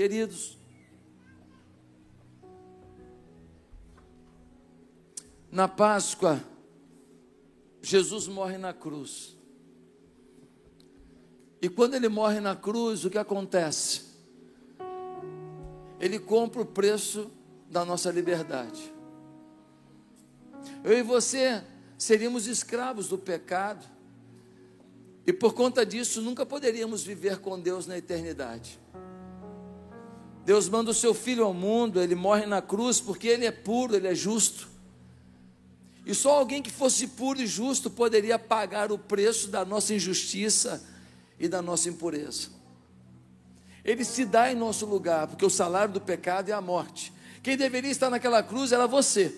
Queridos, 0.00 0.56
na 5.52 5.68
Páscoa, 5.68 6.42
Jesus 7.82 8.26
morre 8.26 8.56
na 8.56 8.72
cruz. 8.72 9.36
E 11.60 11.68
quando 11.68 11.96
ele 11.96 12.08
morre 12.08 12.40
na 12.40 12.56
cruz, 12.56 13.04
o 13.04 13.10
que 13.10 13.18
acontece? 13.18 14.16
Ele 16.00 16.18
compra 16.18 16.62
o 16.62 16.64
preço 16.64 17.30
da 17.70 17.84
nossa 17.84 18.10
liberdade. 18.10 18.90
Eu 20.82 20.96
e 20.96 21.02
você 21.02 21.62
seríamos 21.98 22.46
escravos 22.46 23.06
do 23.06 23.18
pecado, 23.18 23.86
e 25.26 25.32
por 25.34 25.52
conta 25.52 25.84
disso 25.84 26.22
nunca 26.22 26.46
poderíamos 26.46 27.04
viver 27.04 27.40
com 27.40 27.60
Deus 27.60 27.86
na 27.86 27.98
eternidade. 27.98 28.80
Deus 30.44 30.68
manda 30.68 30.90
o 30.90 30.94
seu 30.94 31.12
filho 31.14 31.44
ao 31.44 31.54
mundo, 31.54 32.00
ele 32.00 32.14
morre 32.14 32.46
na 32.46 32.62
cruz 32.62 33.00
porque 33.00 33.28
ele 33.28 33.46
é 33.46 33.50
puro, 33.50 33.94
ele 33.94 34.08
é 34.08 34.14
justo. 34.14 34.68
E 36.04 36.14
só 36.14 36.38
alguém 36.38 36.62
que 36.62 36.70
fosse 36.70 37.06
puro 37.08 37.40
e 37.40 37.46
justo 37.46 37.90
poderia 37.90 38.38
pagar 38.38 38.90
o 38.90 38.98
preço 38.98 39.48
da 39.48 39.64
nossa 39.64 39.94
injustiça 39.94 40.82
e 41.38 41.46
da 41.46 41.60
nossa 41.60 41.88
impureza. 41.88 42.48
Ele 43.84 44.04
se 44.04 44.24
dá 44.24 44.50
em 44.50 44.54
nosso 44.54 44.86
lugar, 44.86 45.26
porque 45.26 45.44
o 45.44 45.50
salário 45.50 45.94
do 45.94 46.00
pecado 46.00 46.48
é 46.48 46.52
a 46.52 46.60
morte. 46.60 47.12
Quem 47.42 47.56
deveria 47.56 47.90
estar 47.90 48.10
naquela 48.10 48.42
cruz 48.42 48.72
era 48.72 48.86
você, 48.86 49.34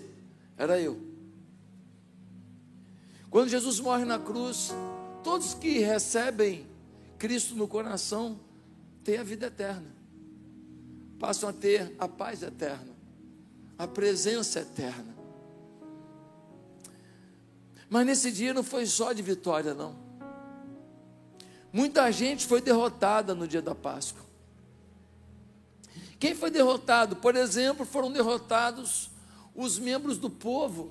era 0.57 0.80
eu. 0.80 1.01
Quando 3.30 3.48
Jesus 3.48 3.80
morre 3.80 4.05
na 4.05 4.19
cruz, 4.19 4.73
todos 5.23 5.55
que 5.55 5.79
recebem 5.79 6.66
Cristo 7.19 7.55
no 7.55 7.69
coração 7.69 8.38
têm 9.05 9.16
a 9.16 9.23
vida 9.23 9.46
eterna, 9.46 9.87
passam 11.22 11.50
a 11.50 11.52
ter 11.52 11.94
a 12.00 12.08
paz 12.08 12.42
eterna, 12.42 12.96
a 13.78 13.87
presença 13.87 14.59
eterna. 14.59 15.15
Mas 17.88 18.04
nesse 18.04 18.32
dia 18.32 18.52
não 18.52 18.64
foi 18.64 18.87
só 18.87 19.12
de 19.12 19.23
vitória, 19.23 19.73
não. 19.73 19.95
Muita 21.73 22.10
gente 22.10 22.45
foi 22.45 22.60
derrotada 22.60 23.37
no 23.37 23.46
dia 23.46 23.62
da 23.62 23.73
Páscoa. 23.73 24.24
Quem 26.18 26.34
foi 26.34 26.51
derrotado? 26.51 27.14
Por 27.14 27.36
exemplo, 27.36 27.86
foram 27.86 28.10
derrotados 28.10 29.09
os 29.54 29.79
membros 29.79 30.18
do 30.18 30.29
povo 30.29 30.90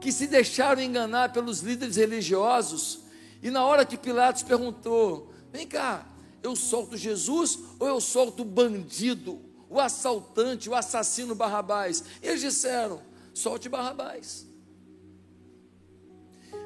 que 0.00 0.12
se 0.12 0.28
deixaram 0.28 0.80
enganar 0.80 1.32
pelos 1.32 1.62
líderes 1.62 1.96
religiosos. 1.96 3.00
E 3.42 3.50
na 3.50 3.64
hora 3.64 3.84
que 3.84 3.96
Pilatos 3.96 4.44
perguntou: 4.44 5.32
Vem 5.52 5.66
cá, 5.66 6.06
eu 6.42 6.56
solto 6.56 6.96
Jesus 6.96 7.58
ou 7.78 7.86
eu 7.86 8.00
solto 8.00 8.42
o 8.42 8.44
bandido, 8.44 9.40
o 9.68 9.80
assaltante, 9.80 10.68
o 10.68 10.74
assassino 10.74 11.34
Barrabás? 11.34 12.04
Eles 12.22 12.40
disseram: 12.40 13.02
Solte 13.34 13.68
Barrabás 13.68 14.50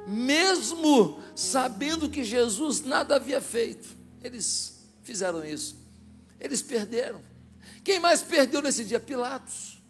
mesmo 0.06 1.18
sabendo 1.34 2.08
que 2.08 2.22
Jesus 2.22 2.82
nada 2.82 3.16
havia 3.16 3.40
feito, 3.40 3.88
eles 4.22 4.86
fizeram 5.02 5.44
isso. 5.44 5.76
Eles 6.38 6.60
perderam. 6.60 7.22
Quem 7.82 7.98
mais 7.98 8.22
perdeu 8.22 8.60
nesse 8.60 8.84
dia? 8.84 9.00
Pilatos. 9.00 9.82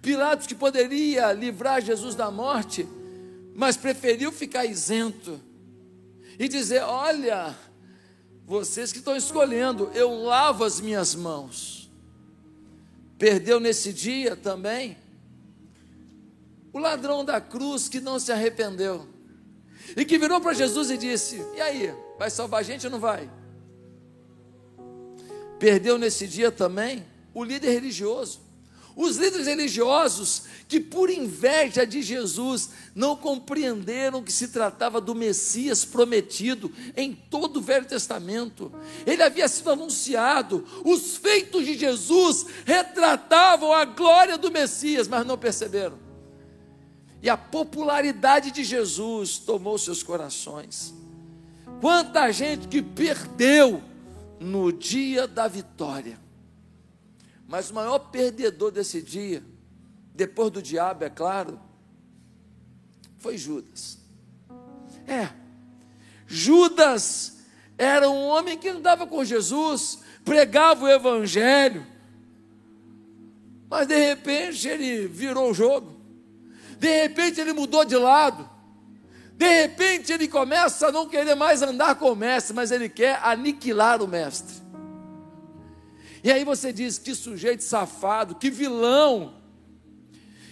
Pilatos 0.00 0.46
que 0.46 0.54
poderia 0.54 1.32
livrar 1.32 1.82
Jesus 1.82 2.14
da 2.14 2.30
morte, 2.30 2.88
mas 3.54 3.76
preferiu 3.76 4.32
ficar 4.32 4.64
isento 4.64 5.40
e 6.38 6.48
dizer: 6.48 6.82
Olha, 6.82 7.56
vocês 8.50 8.90
que 8.90 8.98
estão 8.98 9.14
escolhendo, 9.14 9.92
eu 9.94 10.24
lavo 10.24 10.64
as 10.64 10.80
minhas 10.80 11.14
mãos. 11.14 11.88
Perdeu 13.16 13.60
nesse 13.60 13.92
dia 13.92 14.34
também 14.34 14.98
o 16.72 16.78
ladrão 16.80 17.24
da 17.24 17.40
cruz 17.40 17.88
que 17.88 18.00
não 18.00 18.18
se 18.18 18.32
arrependeu 18.32 19.06
e 19.96 20.04
que 20.04 20.18
virou 20.18 20.40
para 20.40 20.52
Jesus 20.52 20.90
e 20.90 20.98
disse: 20.98 21.36
E 21.54 21.60
aí, 21.60 21.94
vai 22.18 22.28
salvar 22.28 22.58
a 22.58 22.62
gente 22.64 22.84
ou 22.84 22.90
não 22.90 22.98
vai? 22.98 23.30
Perdeu 25.60 25.96
nesse 25.96 26.26
dia 26.26 26.50
também 26.50 27.06
o 27.32 27.44
líder 27.44 27.70
religioso. 27.70 28.40
Os 28.96 29.16
líderes 29.16 29.46
religiosos 29.46 30.42
que, 30.68 30.80
por 30.80 31.08
inveja 31.08 31.86
de 31.86 32.02
Jesus, 32.02 32.70
não 32.94 33.16
compreenderam 33.16 34.22
que 34.22 34.32
se 34.32 34.48
tratava 34.48 35.00
do 35.00 35.14
Messias 35.14 35.84
prometido 35.84 36.70
em 36.96 37.12
todo 37.12 37.58
o 37.58 37.62
Velho 37.62 37.86
Testamento. 37.86 38.72
Ele 39.06 39.22
havia 39.22 39.48
sido 39.48 39.70
anunciado, 39.70 40.64
os 40.84 41.16
feitos 41.16 41.64
de 41.64 41.78
Jesus 41.78 42.46
retratavam 42.64 43.72
a 43.72 43.84
glória 43.84 44.36
do 44.36 44.50
Messias, 44.50 45.08
mas 45.08 45.26
não 45.26 45.38
perceberam. 45.38 45.98
E 47.22 47.28
a 47.28 47.36
popularidade 47.36 48.50
de 48.50 48.64
Jesus 48.64 49.38
tomou 49.38 49.78
seus 49.78 50.02
corações. 50.02 50.94
Quanta 51.80 52.30
gente 52.30 52.68
que 52.68 52.82
perdeu 52.82 53.82
no 54.38 54.72
dia 54.72 55.26
da 55.26 55.46
vitória. 55.46 56.18
Mas 57.50 57.68
o 57.68 57.74
maior 57.74 57.98
perdedor 57.98 58.70
desse 58.70 59.02
dia, 59.02 59.44
depois 60.14 60.50
do 60.50 60.62
diabo, 60.62 61.04
é 61.04 61.10
claro, 61.10 61.60
foi 63.18 63.36
Judas. 63.36 63.98
É, 65.06 65.28
Judas 66.26 67.40
era 67.76 68.08
um 68.08 68.28
homem 68.28 68.56
que 68.56 68.68
andava 68.68 69.06
com 69.06 69.22
Jesus, 69.22 69.98
pregava 70.24 70.84
o 70.84 70.88
evangelho, 70.88 71.86
mas 73.68 73.86
de 73.86 73.98
repente 73.98 74.66
ele 74.66 75.06
virou 75.06 75.50
o 75.50 75.54
jogo 75.54 76.00
de 76.80 77.02
repente 77.02 77.38
ele 77.38 77.52
mudou 77.52 77.84
de 77.84 77.94
lado, 77.94 78.48
de 79.34 79.60
repente 79.60 80.10
ele 80.14 80.26
começa 80.26 80.88
a 80.88 80.92
não 80.92 81.06
querer 81.06 81.34
mais 81.34 81.60
andar 81.60 81.94
com 81.96 82.10
o 82.10 82.16
mestre, 82.16 82.54
mas 82.54 82.70
ele 82.70 82.88
quer 82.88 83.20
aniquilar 83.22 84.02
o 84.02 84.08
mestre. 84.08 84.56
E 86.22 86.30
aí 86.30 86.44
você 86.44 86.72
diz: 86.72 86.98
que 86.98 87.14
sujeito 87.14 87.62
safado, 87.62 88.34
que 88.34 88.50
vilão, 88.50 89.34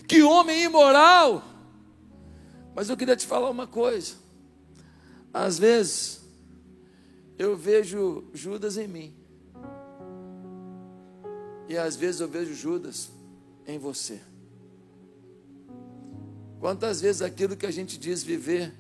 que 0.07 0.23
homem 0.23 0.65
imoral. 0.65 1.45
Mas 2.75 2.89
eu 2.89 2.97
queria 2.97 3.17
te 3.17 3.27
falar 3.27 3.51
uma 3.51 3.67
coisa. 3.67 4.15
Às 5.33 5.59
vezes, 5.59 6.21
eu 7.39 7.57
vejo 7.57 8.25
Judas 8.33 8.77
em 8.77 8.89
mim. 8.89 9.15
E 11.69 11.77
às 11.77 11.97
vezes 11.97 12.21
eu 12.21 12.29
vejo 12.29 12.55
Judas 12.55 13.11
em 13.67 13.79
você. 13.79 14.21
Quantas 16.59 17.01
vezes 17.01 17.23
aquilo 17.23 17.57
que 17.57 17.67
a 17.67 17.71
gente 17.71 17.99
diz 17.99 18.23
viver 18.23 18.73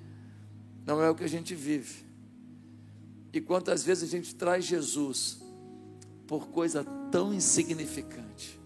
não 0.87 1.03
é 1.03 1.10
o 1.10 1.15
que 1.15 1.25
a 1.25 1.28
gente 1.28 1.54
vive? 1.54 2.06
E 3.32 3.41
quantas 3.41 3.84
vezes 3.84 4.04
a 4.04 4.06
gente 4.06 4.34
traz 4.34 4.65
Jesus 4.65 5.41
por 6.28 6.47
coisa 6.49 6.84
tão 7.11 7.34
insignificante? 7.34 8.61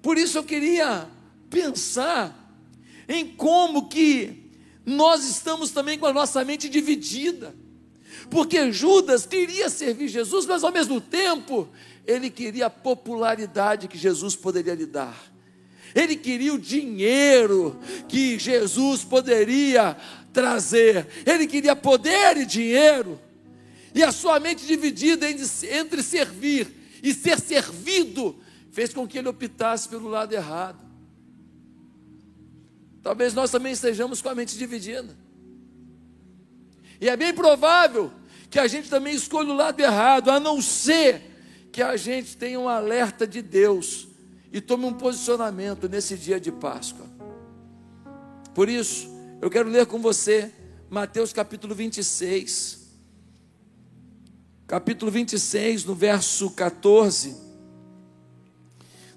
Por 0.00 0.16
isso 0.16 0.38
eu 0.38 0.44
queria 0.44 1.08
pensar 1.50 2.54
em 3.08 3.26
como 3.26 3.88
que 3.88 4.52
nós 4.86 5.28
estamos 5.28 5.72
também 5.72 5.98
com 5.98 6.06
a 6.06 6.12
nossa 6.12 6.44
mente 6.44 6.68
dividida. 6.68 7.52
Porque 8.30 8.70
Judas 8.70 9.26
queria 9.26 9.68
servir 9.68 10.06
Jesus, 10.06 10.46
mas 10.46 10.62
ao 10.62 10.70
mesmo 10.70 11.00
tempo 11.00 11.68
ele 12.06 12.30
queria 12.30 12.66
a 12.66 12.70
popularidade 12.70 13.88
que 13.88 13.98
Jesus 13.98 14.36
poderia 14.36 14.74
lhe 14.74 14.86
dar 14.86 15.28
ele 15.94 16.16
queria 16.16 16.52
o 16.54 16.58
dinheiro 16.58 17.78
que 18.08 18.38
Jesus 18.38 19.04
poderia 19.04 19.96
trazer, 20.32 21.06
ele 21.26 21.46
queria 21.46 21.74
poder 21.74 22.36
e 22.36 22.44
dinheiro, 22.44 23.18
e 23.98 24.04
a 24.04 24.12
sua 24.12 24.38
mente 24.38 24.64
dividida 24.64 25.28
entre 25.28 26.04
servir 26.04 26.72
e 27.02 27.12
ser 27.12 27.40
servido, 27.40 28.38
fez 28.70 28.94
com 28.94 29.08
que 29.08 29.18
ele 29.18 29.26
optasse 29.26 29.88
pelo 29.88 30.08
lado 30.08 30.32
errado. 30.32 30.78
Talvez 33.02 33.34
nós 33.34 33.50
também 33.50 33.72
estejamos 33.72 34.22
com 34.22 34.28
a 34.28 34.36
mente 34.36 34.56
dividida. 34.56 35.16
E 37.00 37.08
é 37.08 37.16
bem 37.16 37.34
provável 37.34 38.12
que 38.48 38.60
a 38.60 38.68
gente 38.68 38.88
também 38.88 39.16
escolha 39.16 39.50
o 39.50 39.56
lado 39.56 39.80
errado, 39.80 40.30
a 40.30 40.38
não 40.38 40.62
ser 40.62 41.20
que 41.72 41.82
a 41.82 41.96
gente 41.96 42.36
tenha 42.36 42.60
um 42.60 42.68
alerta 42.68 43.26
de 43.26 43.42
Deus 43.42 44.06
e 44.52 44.60
tome 44.60 44.84
um 44.84 44.94
posicionamento 44.94 45.88
nesse 45.88 46.16
dia 46.16 46.38
de 46.38 46.52
Páscoa. 46.52 47.06
Por 48.54 48.68
isso, 48.68 49.08
eu 49.42 49.50
quero 49.50 49.68
ler 49.68 49.86
com 49.86 49.98
você 49.98 50.52
Mateus 50.88 51.32
capítulo 51.32 51.74
26. 51.74 52.77
Capítulo 54.68 55.10
26, 55.10 55.86
no 55.86 55.94
verso 55.94 56.50
14. 56.50 57.34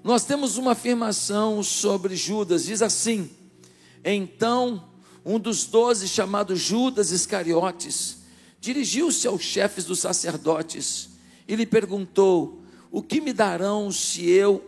Nós 0.02 0.24
temos 0.24 0.56
uma 0.56 0.72
afirmação 0.72 1.62
sobre 1.62 2.16
Judas, 2.16 2.64
diz 2.64 2.82
assim: 2.82 3.30
Então, 4.02 4.90
um 5.26 5.38
dos 5.38 5.66
doze, 5.66 6.08
chamado 6.08 6.56
Judas 6.56 7.12
Iscariotes, 7.12 8.20
dirigiu-se 8.62 9.28
aos 9.28 9.42
chefes 9.42 9.84
dos 9.84 10.00
sacerdotes 10.00 11.10
e 11.46 11.54
lhe 11.54 11.66
perguntou: 11.66 12.64
O 12.90 13.04
que 13.04 13.20
me 13.20 13.34
darão 13.34 13.92
se 13.92 14.30
eu 14.30 14.66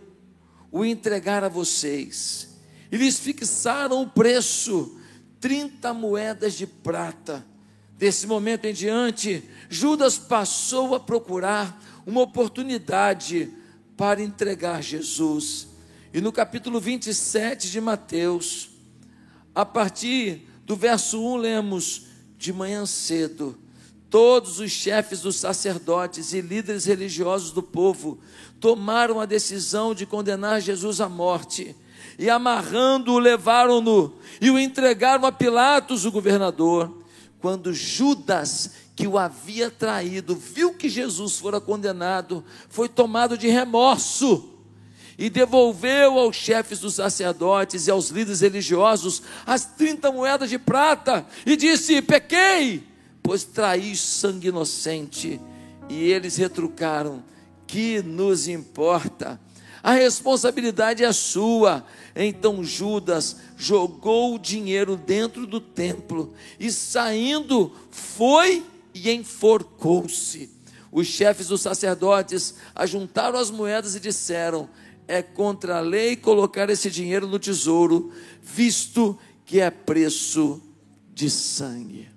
o 0.70 0.84
entregar 0.84 1.46
a 1.46 1.50
vocês? 1.50 2.58
Eles 2.92 3.18
fixaram 3.18 4.02
o 4.02 4.10
preço, 4.10 4.98
30 5.40 5.94
moedas 5.94 6.56
de 6.56 6.68
prata. 6.68 7.53
Desse 7.98 8.28
momento 8.28 8.66
em 8.66 8.74
diante, 8.74 9.44
Judas 9.70 10.18
passou 10.18 10.96
a 10.96 11.00
procurar 11.00 11.82
uma 12.06 12.22
oportunidade 12.22 13.52
para 13.96 14.22
entregar 14.22 14.82
Jesus. 14.82 15.68
E 16.14 16.20
no 16.22 16.32
capítulo 16.32 16.80
27 16.80 17.72
de 17.72 17.80
Mateus, 17.80 18.70
a 19.56 19.66
partir 19.66 20.48
do 20.66 20.76
verso 20.76 21.22
1, 21.22 21.38
lemos: 21.38 22.08
De 22.38 22.52
manhã 22.52 22.86
cedo, 22.86 23.58
todos 24.10 24.60
os 24.60 24.72
chefes 24.72 25.22
dos 25.22 25.38
sacerdotes 25.38 26.34
e 26.34 26.42
líderes 26.42 26.86
religiosos 26.86 27.52
do 27.52 27.64
povo 27.64 28.20
tomaram 28.60 29.20
a 29.20 29.26
decisão 29.26 29.94
de 29.94 30.06
condenar 30.06 30.62
Jesus 30.62 31.02
à 31.02 31.10
morte. 31.10 31.76
E 32.20 32.30
amarrando-o, 32.30 33.18
levaram-no 33.18 34.14
e 34.40 34.52
o 34.52 34.60
entregaram 34.60 35.26
a 35.26 35.32
Pilatos, 35.32 36.06
o 36.06 36.12
governador. 36.12 37.03
Quando 37.44 37.74
Judas, 37.74 38.72
que 38.96 39.06
o 39.06 39.18
havia 39.18 39.70
traído, 39.70 40.34
viu 40.34 40.76
que 40.76 40.88
Jesus 40.88 41.40
fora 41.40 41.60
condenado, 41.60 42.42
foi 42.70 42.88
tomado 42.88 43.38
de 43.38 43.50
remorso 43.50 44.50
e 45.18 45.30
devolveu 45.30 46.18
aos 46.18 46.38
chefes 46.38 46.80
dos 46.80 46.94
sacerdotes 46.94 47.86
e 47.86 47.92
aos 47.92 48.08
líderes 48.12 48.40
religiosos 48.40 49.24
as 49.46 49.66
30 49.66 50.10
moedas 50.14 50.50
de 50.50 50.58
prata 50.58 51.28
e 51.46 51.58
disse: 51.58 52.02
Pequei, 52.02 52.82
pois 53.22 53.44
traí 53.44 53.94
sangue 53.98 54.48
inocente. 54.48 55.38
E 55.90 55.96
eles 56.00 56.38
retrucaram: 56.38 57.22
Que 57.68 58.02
nos 58.02 58.48
importa? 58.48 59.38
A 59.84 59.92
responsabilidade 59.92 61.04
é 61.04 61.12
sua. 61.12 61.86
Então 62.16 62.64
Judas 62.64 63.36
jogou 63.58 64.36
o 64.36 64.40
dinheiro 64.40 64.96
dentro 64.96 65.46
do 65.46 65.60
templo 65.60 66.34
e 66.58 66.72
saindo 66.72 67.70
foi 67.92 68.66
e 68.94 69.12
enforcou-se. 69.12 70.50
Os 70.90 71.08
chefes 71.08 71.48
dos 71.48 71.62
sacerdotes 71.62 72.56
ajuntaram 72.74 73.38
as 73.38 73.52
moedas 73.52 73.94
e 73.96 74.00
disseram: 74.00 74.70
é 75.08 75.22
contra 75.22 75.80
a 75.80 75.82
lei 75.82 76.16
colocar 76.16 76.70
esse 76.70 76.90
dinheiro 76.90 77.28
no 77.28 77.38
tesouro, 77.38 78.14
visto 78.42 79.20
que 79.46 79.60
é 79.60 79.70
preço 79.70 80.62
de 81.14 81.30
sangue. 81.30 82.10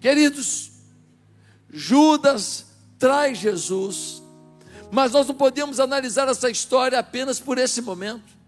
Queridos, 0.00 0.70
Judas 1.68 2.66
traz 2.98 3.38
Jesus, 3.38 4.22
mas 4.90 5.12
nós 5.12 5.26
não 5.26 5.34
podemos 5.34 5.80
analisar 5.80 6.28
essa 6.28 6.50
história 6.50 6.98
apenas 6.98 7.38
por 7.38 7.58
esse 7.58 7.80
momento. 7.82 8.38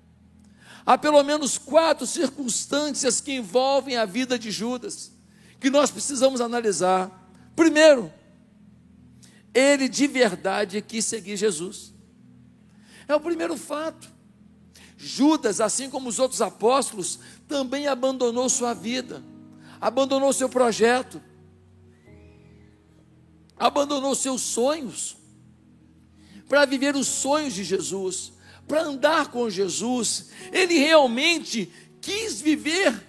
Há 0.84 0.96
pelo 0.96 1.22
menos 1.22 1.58
quatro 1.58 2.06
circunstâncias 2.06 3.20
que 3.20 3.34
envolvem 3.34 3.96
a 3.96 4.04
vida 4.04 4.38
de 4.38 4.50
Judas, 4.50 5.12
que 5.60 5.70
nós 5.70 5.90
precisamos 5.90 6.40
analisar. 6.40 7.31
Primeiro, 7.54 8.12
ele 9.52 9.88
de 9.88 10.06
verdade 10.06 10.81
quis 10.81 11.04
seguir 11.04 11.37
Jesus. 11.37 11.92
É 13.06 13.14
o 13.14 13.20
primeiro 13.20 13.56
fato. 13.56 14.08
Judas, 14.96 15.60
assim 15.60 15.88
como 15.88 16.08
os 16.08 16.19
outros 16.19 16.43
apóstolos, 16.43 17.19
também 17.48 17.86
abandonou 17.86 18.48
sua 18.48 18.75
vida, 18.75 19.22
abandonou 19.81 20.32
seu 20.32 20.48
projeto, 20.48 21.20
abandonou 23.58 24.14
seus 24.14 24.43
sonhos, 24.43 25.16
para 26.50 26.64
viver 26.64 26.97
os 26.97 27.06
sonhos 27.06 27.55
de 27.55 27.62
Jesus, 27.62 28.32
para 28.67 28.82
andar 28.82 29.31
com 29.31 29.49
Jesus. 29.49 30.31
Ele 30.52 30.81
realmente 30.81 31.70
quis 32.00 32.41
viver 32.41 33.06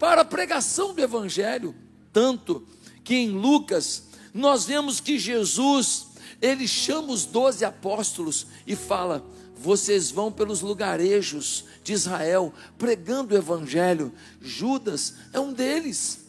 para 0.00 0.22
a 0.22 0.24
pregação 0.24 0.92
do 0.92 1.00
Evangelho, 1.00 1.76
tanto 2.12 2.66
que 3.04 3.14
em 3.14 3.30
Lucas 3.30 4.08
nós 4.34 4.64
vemos 4.64 4.98
que 4.98 5.16
Jesus 5.16 6.08
ele 6.40 6.66
chama 6.66 7.12
os 7.12 7.24
doze 7.24 7.64
apóstolos 7.64 8.48
e 8.66 8.74
fala: 8.74 9.24
vocês 9.54 10.10
vão 10.10 10.32
pelos 10.32 10.60
lugarejos 10.60 11.64
de 11.84 11.92
Israel 11.92 12.52
pregando 12.76 13.32
o 13.32 13.38
evangelho. 13.38 14.12
Judas 14.40 15.14
é 15.32 15.38
um 15.38 15.52
deles. 15.52 16.26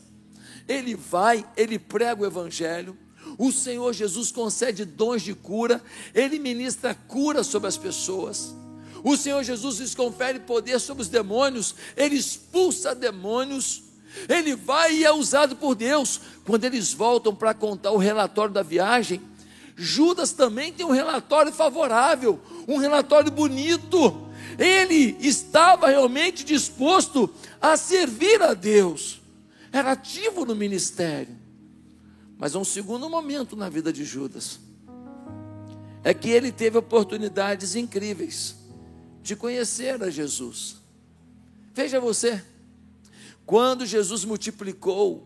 Ele 0.67 0.93
vai, 0.93 1.43
ele 1.57 1.79
prega 1.79 2.21
o 2.21 2.27
evangelho. 2.27 2.95
O 3.37 3.51
Senhor 3.51 3.93
Jesus 3.93 4.31
concede 4.31 4.85
dons 4.85 5.21
de 5.21 5.33
cura, 5.33 5.81
ele 6.13 6.39
ministra 6.39 6.93
cura 6.93 7.43
sobre 7.43 7.67
as 7.67 7.77
pessoas. 7.77 8.53
O 9.03 9.17
Senhor 9.17 9.43
Jesus 9.43 9.79
lhes 9.79 9.93
confere 9.93 10.39
poder 10.39 10.79
sobre 10.79 11.03
os 11.03 11.09
demônios, 11.09 11.75
ele 11.97 12.15
expulsa 12.15 12.95
demônios. 12.95 13.83
Ele 14.29 14.55
vai 14.55 14.93
e 14.93 15.03
é 15.03 15.11
usado 15.11 15.55
por 15.55 15.73
Deus. 15.73 16.21
Quando 16.45 16.63
eles 16.65 16.93
voltam 16.93 17.33
para 17.33 17.53
contar 17.53 17.91
o 17.91 17.97
relatório 17.97 18.53
da 18.53 18.61
viagem, 18.61 19.19
Judas 19.75 20.31
também 20.31 20.71
tem 20.71 20.85
um 20.85 20.91
relatório 20.91 21.51
favorável, 21.51 22.39
um 22.67 22.77
relatório 22.77 23.31
bonito. 23.31 24.27
Ele 24.57 25.17
estava 25.19 25.87
realmente 25.87 26.43
disposto 26.43 27.29
a 27.59 27.75
servir 27.75 28.41
a 28.41 28.53
Deus, 28.53 29.19
era 29.71 29.93
ativo 29.93 30.45
no 30.45 30.55
ministério. 30.55 31.42
Mas 32.43 32.55
um 32.55 32.63
segundo 32.65 33.09
momento 33.09 33.55
na 33.55 33.69
vida 33.69 33.93
de 33.93 34.03
Judas 34.03 34.59
é 36.03 36.13
que 36.13 36.29
ele 36.29 36.51
teve 36.51 36.77
oportunidades 36.77 37.73
incríveis 37.73 38.57
de 39.21 39.33
conhecer 39.33 40.03
a 40.03 40.09
Jesus. 40.09 40.75
Veja 41.73 42.01
você, 42.01 42.43
quando 43.45 43.85
Jesus 43.85 44.25
multiplicou 44.25 45.25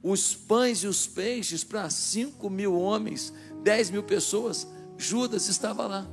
os 0.00 0.36
pães 0.36 0.84
e 0.84 0.86
os 0.86 1.04
peixes 1.04 1.64
para 1.64 1.90
cinco 1.90 2.48
mil 2.48 2.78
homens, 2.78 3.32
10 3.64 3.90
mil 3.90 4.04
pessoas, 4.04 4.68
Judas 4.96 5.48
estava 5.48 5.84
lá. 5.84 6.06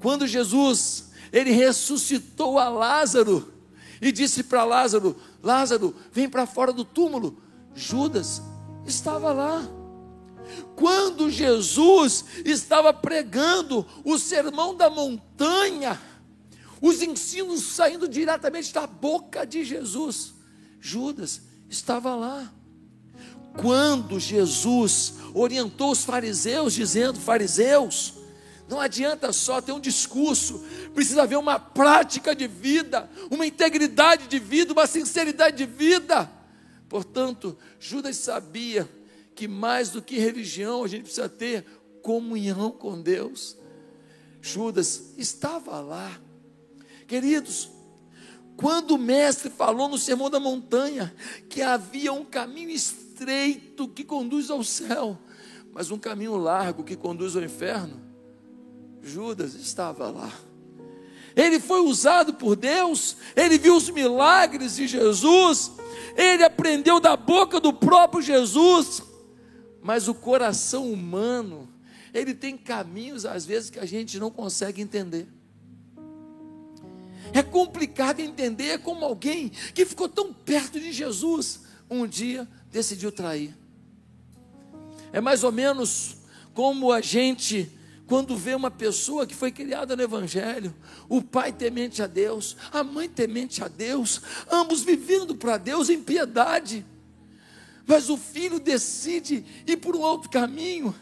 Quando 0.00 0.28
Jesus, 0.28 1.10
ele 1.32 1.50
ressuscitou 1.50 2.56
a 2.56 2.68
Lázaro 2.68 3.52
e 4.00 4.12
disse 4.12 4.44
para 4.44 4.62
Lázaro: 4.62 5.16
Lázaro, 5.42 5.92
vem 6.12 6.28
para 6.28 6.46
fora 6.46 6.72
do 6.72 6.84
túmulo. 6.84 7.42
Judas 7.74 8.40
estava 8.86 9.32
lá. 9.32 9.68
Quando 10.76 11.30
Jesus 11.30 12.24
estava 12.44 12.92
pregando 12.92 13.86
o 14.04 14.18
sermão 14.18 14.74
da 14.74 14.90
montanha, 14.90 16.00
os 16.80 17.00
ensinos 17.00 17.62
saindo 17.62 18.08
diretamente 18.08 18.72
da 18.72 18.86
boca 18.86 19.46
de 19.46 19.64
Jesus, 19.64 20.34
Judas 20.80 21.42
estava 21.68 22.14
lá. 22.14 22.52
Quando 23.54 24.18
Jesus 24.18 25.14
orientou 25.34 25.92
os 25.92 26.04
fariseus, 26.04 26.72
dizendo: 26.72 27.20
Fariseus, 27.20 28.14
não 28.68 28.80
adianta 28.80 29.32
só 29.32 29.60
ter 29.60 29.72
um 29.72 29.80
discurso, 29.80 30.64
precisa 30.94 31.22
haver 31.22 31.36
uma 31.36 31.58
prática 31.58 32.34
de 32.34 32.48
vida, 32.48 33.08
uma 33.30 33.46
integridade 33.46 34.26
de 34.26 34.38
vida, 34.38 34.72
uma 34.72 34.86
sinceridade 34.86 35.56
de 35.58 35.66
vida. 35.66 36.30
Portanto, 36.92 37.56
Judas 37.80 38.18
sabia 38.18 38.86
que 39.34 39.48
mais 39.48 39.88
do 39.88 40.02
que 40.02 40.18
religião, 40.18 40.84
a 40.84 40.86
gente 40.86 41.04
precisa 41.04 41.26
ter 41.26 41.64
comunhão 42.02 42.70
com 42.70 43.00
Deus. 43.00 43.56
Judas 44.42 45.14
estava 45.16 45.80
lá. 45.80 46.20
Queridos, 47.08 47.70
quando 48.58 48.90
o 48.90 48.98
mestre 48.98 49.48
falou 49.48 49.88
no 49.88 49.96
Sermão 49.96 50.28
da 50.28 50.38
Montanha 50.38 51.16
que 51.48 51.62
havia 51.62 52.12
um 52.12 52.26
caminho 52.26 52.68
estreito 52.68 53.88
que 53.88 54.04
conduz 54.04 54.50
ao 54.50 54.62
céu, 54.62 55.18
mas 55.72 55.90
um 55.90 55.98
caminho 55.98 56.36
largo 56.36 56.84
que 56.84 56.94
conduz 56.94 57.34
ao 57.34 57.42
inferno, 57.42 58.02
Judas 59.00 59.54
estava 59.54 60.10
lá. 60.10 60.30
Ele 61.34 61.58
foi 61.58 61.80
usado 61.80 62.34
por 62.34 62.56
Deus, 62.56 63.16
ele 63.34 63.58
viu 63.58 63.76
os 63.76 63.88
milagres 63.88 64.76
de 64.76 64.86
Jesus, 64.86 65.72
ele 66.16 66.44
aprendeu 66.44 67.00
da 67.00 67.16
boca 67.16 67.58
do 67.58 67.72
próprio 67.72 68.22
Jesus, 68.22 69.02
mas 69.82 70.08
o 70.08 70.14
coração 70.14 70.92
humano, 70.92 71.68
ele 72.12 72.34
tem 72.34 72.56
caminhos 72.56 73.24
às 73.24 73.46
vezes 73.46 73.70
que 73.70 73.78
a 73.78 73.86
gente 73.86 74.18
não 74.18 74.30
consegue 74.30 74.82
entender. 74.82 75.26
É 77.32 77.42
complicado 77.42 78.20
entender 78.20 78.78
como 78.80 79.04
alguém 79.04 79.48
que 79.48 79.86
ficou 79.86 80.08
tão 80.08 80.32
perto 80.32 80.78
de 80.78 80.92
Jesus 80.92 81.60
um 81.88 82.06
dia 82.06 82.46
decidiu 82.70 83.10
trair. 83.10 83.56
É 85.12 85.20
mais 85.20 85.44
ou 85.44 85.52
menos 85.52 86.16
como 86.54 86.92
a 86.92 87.00
gente, 87.00 87.70
quando 88.12 88.36
vê 88.36 88.54
uma 88.54 88.70
pessoa 88.70 89.26
que 89.26 89.34
foi 89.34 89.50
criada 89.50 89.96
no 89.96 90.02
Evangelho, 90.02 90.74
o 91.08 91.22
pai 91.22 91.50
temente 91.50 92.02
a 92.02 92.06
Deus, 92.06 92.58
a 92.70 92.84
mãe 92.84 93.08
temente 93.08 93.64
a 93.64 93.68
Deus, 93.68 94.20
ambos 94.50 94.82
vivendo 94.82 95.34
para 95.34 95.56
Deus 95.56 95.88
em 95.88 95.98
piedade, 95.98 96.84
mas 97.86 98.10
o 98.10 98.18
filho 98.18 98.60
decide 98.60 99.42
ir 99.66 99.78
por 99.78 99.96
um 99.96 100.00
outro 100.00 100.28
caminho, 100.28 100.94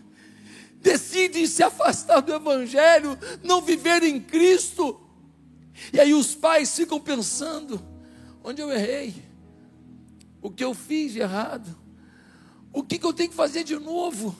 decidem 0.76 1.48
se 1.48 1.64
afastar 1.64 2.20
do 2.20 2.32
Evangelho, 2.32 3.18
não 3.42 3.60
viver 3.60 4.04
em 4.04 4.20
Cristo. 4.20 5.00
E 5.92 5.98
aí 5.98 6.14
os 6.14 6.36
pais 6.36 6.76
ficam 6.76 7.00
pensando: 7.00 7.84
onde 8.44 8.62
eu 8.62 8.70
errei? 8.70 9.16
O 10.40 10.48
que 10.48 10.62
eu 10.62 10.72
fiz 10.74 11.14
de 11.14 11.18
errado? 11.18 11.76
O 12.72 12.84
que, 12.84 13.00
que 13.00 13.04
eu 13.04 13.12
tenho 13.12 13.30
que 13.30 13.34
fazer 13.34 13.64
de 13.64 13.76
novo? 13.80 14.32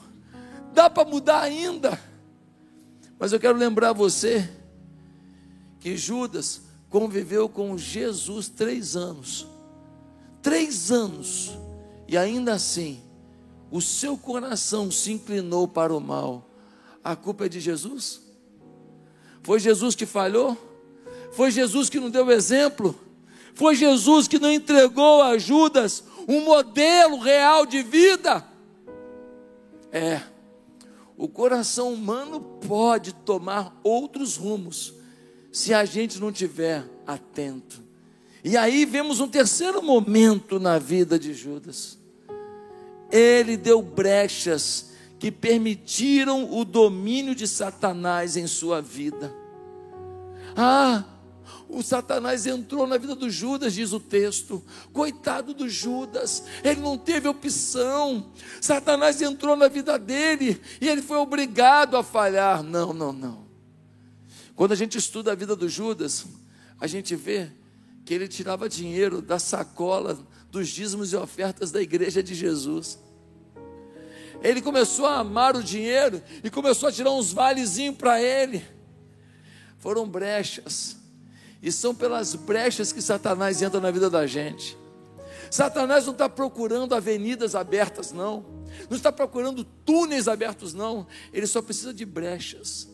Dá 0.73 0.89
para 0.89 1.03
mudar 1.03 1.41
ainda? 1.41 2.10
Mas 3.21 3.31
eu 3.31 3.39
quero 3.39 3.55
lembrar 3.55 3.93
você 3.93 4.49
que 5.79 5.95
Judas 5.95 6.63
conviveu 6.89 7.47
com 7.47 7.77
Jesus 7.77 8.49
três 8.49 8.95
anos. 8.95 9.45
Três 10.41 10.91
anos. 10.91 11.51
E 12.07 12.17
ainda 12.17 12.53
assim, 12.53 12.99
o 13.69 13.79
seu 13.79 14.17
coração 14.17 14.89
se 14.89 15.11
inclinou 15.11 15.67
para 15.67 15.95
o 15.95 16.01
mal. 16.01 16.49
A 17.03 17.15
culpa 17.15 17.45
é 17.45 17.49
de 17.49 17.59
Jesus? 17.59 18.23
Foi 19.43 19.59
Jesus 19.59 19.93
que 19.93 20.07
falhou? 20.07 20.57
Foi 21.31 21.51
Jesus 21.51 21.91
que 21.91 21.99
não 21.99 22.09
deu 22.09 22.31
exemplo? 22.31 22.99
Foi 23.53 23.75
Jesus 23.75 24.27
que 24.27 24.39
não 24.39 24.51
entregou 24.51 25.21
a 25.21 25.37
Judas 25.37 26.03
um 26.27 26.43
modelo 26.43 27.19
real 27.19 27.67
de 27.67 27.83
vida? 27.83 28.43
É, 29.91 30.23
o 31.17 31.27
coração 31.27 31.93
humano 31.93 32.39
pode 32.39 33.13
tomar 33.13 33.79
outros 33.83 34.35
rumos 34.35 34.93
se 35.51 35.73
a 35.73 35.85
gente 35.85 36.19
não 36.19 36.31
tiver 36.31 36.83
atento. 37.05 37.81
E 38.43 38.57
aí 38.57 38.85
vemos 38.85 39.19
um 39.19 39.27
terceiro 39.27 39.83
momento 39.83 40.59
na 40.59 40.79
vida 40.79 41.19
de 41.19 41.33
Judas. 41.33 41.99
Ele 43.11 43.57
deu 43.57 43.81
brechas 43.81 44.91
que 45.19 45.31
permitiram 45.31 46.51
o 46.51 46.65
domínio 46.65 47.35
de 47.35 47.47
Satanás 47.47 48.35
em 48.35 48.47
sua 48.47 48.81
vida. 48.81 49.31
Ah, 50.55 51.03
o 51.71 51.81
Satanás 51.81 52.45
entrou 52.45 52.85
na 52.85 52.97
vida 52.97 53.15
do 53.15 53.29
Judas, 53.29 53.73
diz 53.73 53.93
o 53.93 53.99
texto. 53.99 54.61
Coitado 54.91 55.53
do 55.53 55.69
Judas, 55.69 56.43
ele 56.63 56.81
não 56.81 56.97
teve 56.97 57.29
opção. 57.29 58.29
Satanás 58.59 59.21
entrou 59.21 59.55
na 59.55 59.69
vida 59.69 59.97
dele 59.97 60.61
e 60.81 60.89
ele 60.89 61.01
foi 61.01 61.17
obrigado 61.17 61.95
a 61.95 62.03
falhar. 62.03 62.61
Não, 62.61 62.91
não, 62.93 63.13
não. 63.13 63.47
Quando 64.53 64.73
a 64.73 64.75
gente 64.75 64.97
estuda 64.97 65.31
a 65.31 65.35
vida 65.35 65.55
do 65.55 65.69
Judas, 65.69 66.25
a 66.77 66.87
gente 66.87 67.15
vê 67.15 67.49
que 68.03 68.13
ele 68.13 68.27
tirava 68.27 68.67
dinheiro 68.67 69.21
da 69.21 69.39
sacola 69.39 70.19
dos 70.51 70.67
dízimos 70.67 71.13
e 71.13 71.15
ofertas 71.15 71.71
da 71.71 71.81
igreja 71.81 72.21
de 72.21 72.35
Jesus. 72.35 72.99
Ele 74.43 74.61
começou 74.61 75.05
a 75.05 75.19
amar 75.19 75.55
o 75.55 75.63
dinheiro 75.63 76.21
e 76.43 76.49
começou 76.49 76.89
a 76.89 76.91
tirar 76.91 77.11
uns 77.11 77.31
valezinhos 77.31 77.95
para 77.95 78.21
ele. 78.21 78.61
Foram 79.77 80.07
brechas 80.07 81.00
e 81.61 81.71
são 81.71 81.93
pelas 81.93 82.35
brechas 82.35 82.91
que 82.91 83.01
Satanás 83.01 83.61
entra 83.61 83.79
na 83.79 83.91
vida 83.91 84.09
da 84.09 84.25
gente. 84.25 84.77
Satanás 85.49 86.05
não 86.05 86.13
está 86.13 86.29
procurando 86.29 86.95
avenidas 86.95 87.55
abertas, 87.55 88.11
não. 88.11 88.45
Não 88.89 88.95
está 88.95 89.11
procurando 89.11 89.63
túneis 89.63 90.27
abertos, 90.27 90.73
não. 90.73 91.05
Ele 91.33 91.45
só 91.45 91.61
precisa 91.61 91.93
de 91.93 92.05
brechas 92.05 92.89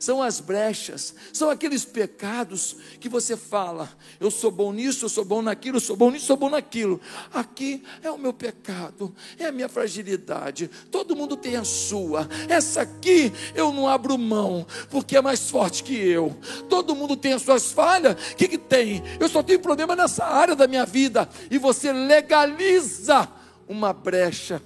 são 0.00 0.22
as 0.22 0.40
brechas, 0.40 1.14
são 1.30 1.50
aqueles 1.50 1.84
pecados 1.84 2.74
que 2.98 3.06
você 3.06 3.36
fala: 3.36 3.86
eu 4.18 4.30
sou 4.30 4.50
bom 4.50 4.72
nisso, 4.72 5.04
eu 5.04 5.08
sou 5.10 5.26
bom 5.26 5.42
naquilo, 5.42 5.76
eu 5.76 5.80
sou 5.80 5.94
bom 5.94 6.10
nisso, 6.10 6.24
eu 6.24 6.26
sou 6.28 6.36
bom 6.38 6.48
naquilo. 6.48 6.98
Aqui 7.30 7.84
é 8.02 8.10
o 8.10 8.16
meu 8.16 8.32
pecado, 8.32 9.14
é 9.38 9.44
a 9.44 9.52
minha 9.52 9.68
fragilidade. 9.68 10.70
Todo 10.90 11.14
mundo 11.14 11.36
tem 11.36 11.56
a 11.56 11.64
sua. 11.64 12.26
Essa 12.48 12.80
aqui 12.80 13.30
eu 13.54 13.74
não 13.74 13.86
abro 13.86 14.16
mão, 14.16 14.66
porque 14.88 15.18
é 15.18 15.20
mais 15.20 15.50
forte 15.50 15.84
que 15.84 15.94
eu. 15.94 16.34
Todo 16.70 16.96
mundo 16.96 17.14
tem 17.14 17.34
as 17.34 17.42
suas 17.42 17.70
falhas. 17.70 18.14
O 18.32 18.36
que, 18.36 18.48
que 18.48 18.58
tem? 18.58 19.02
Eu 19.20 19.28
só 19.28 19.42
tenho 19.42 19.60
problema 19.60 19.94
nessa 19.94 20.24
área 20.24 20.56
da 20.56 20.66
minha 20.66 20.86
vida. 20.86 21.28
E 21.50 21.58
você 21.58 21.92
legaliza 21.92 23.28
uma 23.68 23.92
brecha. 23.92 24.62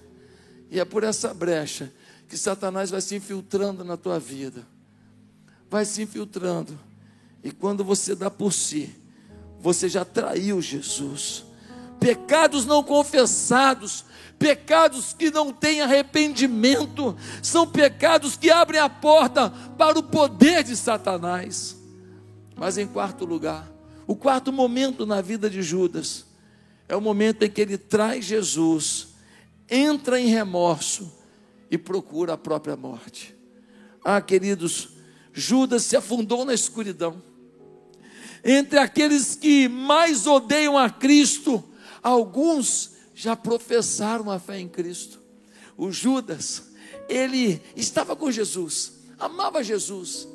E 0.71 0.79
é 0.79 0.85
por 0.85 1.03
essa 1.03 1.35
brecha 1.35 1.93
que 2.29 2.39
Satanás 2.39 2.91
vai 2.91 3.01
se 3.01 3.17
infiltrando 3.17 3.85
na 3.85 3.97
tua 3.97 4.21
vida 4.21 4.74
vai 5.71 5.85
se 5.85 6.03
infiltrando. 6.03 6.79
E 7.43 7.51
quando 7.51 7.85
você 7.85 8.15
dá 8.15 8.31
por 8.31 8.53
si, 8.53 8.95
você 9.61 9.89
já 9.89 10.05
traiu 10.05 10.61
Jesus. 10.61 11.45
Pecados 12.01 12.67
não 12.67 12.83
confessados, 12.83 14.05
pecados 14.39 15.15
que 15.15 15.31
não 15.31 15.53
têm 15.53 15.81
arrependimento, 15.81 17.17
são 17.43 17.67
pecados 17.67 18.37
que 18.37 18.51
abrem 18.51 18.81
a 18.81 18.89
porta 18.89 19.51
para 19.79 19.99
o 19.99 20.03
poder 20.03 20.63
de 20.63 20.77
Satanás. 20.77 21.77
Mas 22.57 22.79
em 22.79 22.87
quarto 22.87 23.25
lugar, 23.25 23.71
o 24.07 24.15
quarto 24.15 24.53
momento 24.53 25.07
na 25.07 25.21
vida 25.21 25.49
de 25.49 25.63
Judas 25.63 26.27
é 26.89 26.95
o 26.95 27.01
momento 27.01 27.43
em 27.43 27.51
que 27.51 27.61
ele 27.61 27.79
traz 27.79 28.25
Jesus, 28.25 29.09
entra 29.69 30.21
em 30.21 30.27
remorso 30.27 31.11
e 31.71 31.79
procura 31.79 32.35
a 32.35 32.39
própria 32.39 32.77
morte. 32.77 33.35
Ah, 34.05 34.21
queridos, 34.21 34.91
Judas 35.35 35.83
se 35.83 35.97
afundou 35.97 36.45
na 36.45 36.55
escuridão. 36.55 37.21
Entre 38.45 38.79
aqueles 38.79 39.35
que 39.35 39.69
mais 39.69 40.29
odeiam 40.29 40.79
a 40.79 40.89
Cristo, 40.89 41.63
alguns 42.01 42.93
já 43.13 43.35
professaram 43.35 44.31
a 44.31 44.39
fé 44.39 44.61
em 44.61 44.69
Cristo. 44.69 45.21
O 45.77 45.91
Judas, 45.91 46.71
ele 47.09 47.61
estava 47.75 48.15
com 48.15 48.31
Jesus, 48.31 49.01
amava 49.19 49.65
Jesus, 49.65 50.29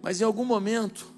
mas 0.00 0.20
em 0.20 0.24
algum 0.24 0.44
momento, 0.44 1.12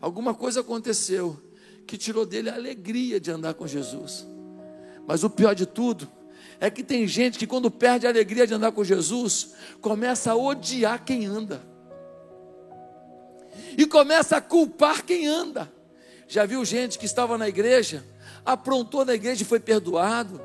alguma 0.00 0.34
coisa 0.34 0.60
aconteceu 0.60 1.40
que 1.86 1.96
tirou 1.96 2.26
dele 2.26 2.50
a 2.50 2.54
alegria 2.54 3.20
de 3.20 3.30
andar 3.30 3.54
com 3.54 3.68
Jesus. 3.68 4.26
Mas 5.06 5.22
o 5.22 5.30
pior 5.30 5.54
de 5.54 5.66
tudo 5.66 6.10
é 6.58 6.68
que 6.70 6.82
tem 6.82 7.06
gente 7.06 7.38
que, 7.38 7.46
quando 7.46 7.70
perde 7.70 8.06
a 8.06 8.10
alegria 8.10 8.46
de 8.46 8.54
andar 8.54 8.72
com 8.72 8.82
Jesus, 8.82 9.52
começa 9.80 10.32
a 10.32 10.36
odiar 10.36 11.04
quem 11.04 11.26
anda 11.26 11.73
e 13.76 13.86
começa 13.86 14.36
a 14.36 14.40
culpar 14.40 15.04
quem 15.04 15.26
anda. 15.26 15.72
Já 16.26 16.46
viu 16.46 16.64
gente 16.64 16.98
que 16.98 17.06
estava 17.06 17.36
na 17.36 17.48
igreja, 17.48 18.04
aprontou 18.44 19.04
na 19.04 19.14
igreja 19.14 19.42
e 19.42 19.46
foi 19.46 19.60
perdoado, 19.60 20.40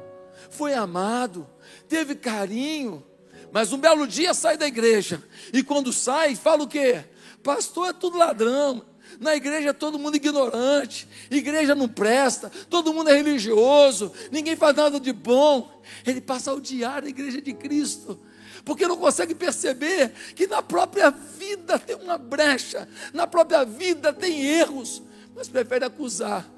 foi 0.50 0.74
amado, 0.74 1.48
teve 1.88 2.16
carinho, 2.16 3.06
mas 3.52 3.72
um 3.72 3.78
belo 3.78 4.08
dia 4.08 4.34
sai 4.34 4.58
da 4.58 4.68
igreja 4.68 5.24
e 5.54 5.64
quando 5.64 5.92
sai, 5.92 6.36
fala 6.36 6.64
o 6.64 6.68
quê? 6.68 7.04
Pastor 7.42 7.90
é 7.90 7.94
tudo 7.94 8.18
ladrão, 8.18 8.86
na 9.20 9.36
igreja 9.36 9.74
todo 9.74 9.98
mundo 9.98 10.16
ignorante, 10.16 11.08
igreja 11.32 11.74
não 11.74 11.88
presta, 11.88 12.52
todo 12.70 12.94
mundo 12.94 13.10
é 13.10 13.14
religioso, 13.14 14.12
ninguém 14.32 14.56
faz 14.56 14.76
nada 14.76 15.00
de 15.00 15.12
bom. 15.12 15.82
Ele 16.06 16.22
passa 16.22 16.52
a 16.52 16.54
odiar 16.54 17.04
a 17.04 17.10
igreja 17.10 17.42
de 17.42 17.54
Cristo 17.54 18.20
porque 18.64 18.88
não 18.88 18.98
consegue 18.98 19.34
perceber 19.34 20.12
que 20.36 20.48
na 20.48 20.62
própria 20.62 21.10
vida 21.10 21.78
tem 21.80 21.96
uma 21.96 22.18
brecha, 22.18 22.88
na 23.14 23.26
própria 23.26 23.64
vida 23.64 24.14
tem 24.14 24.42
erros, 24.42 25.02
mas 25.36 25.48
prefere 25.48 25.86
acusar 25.86 26.50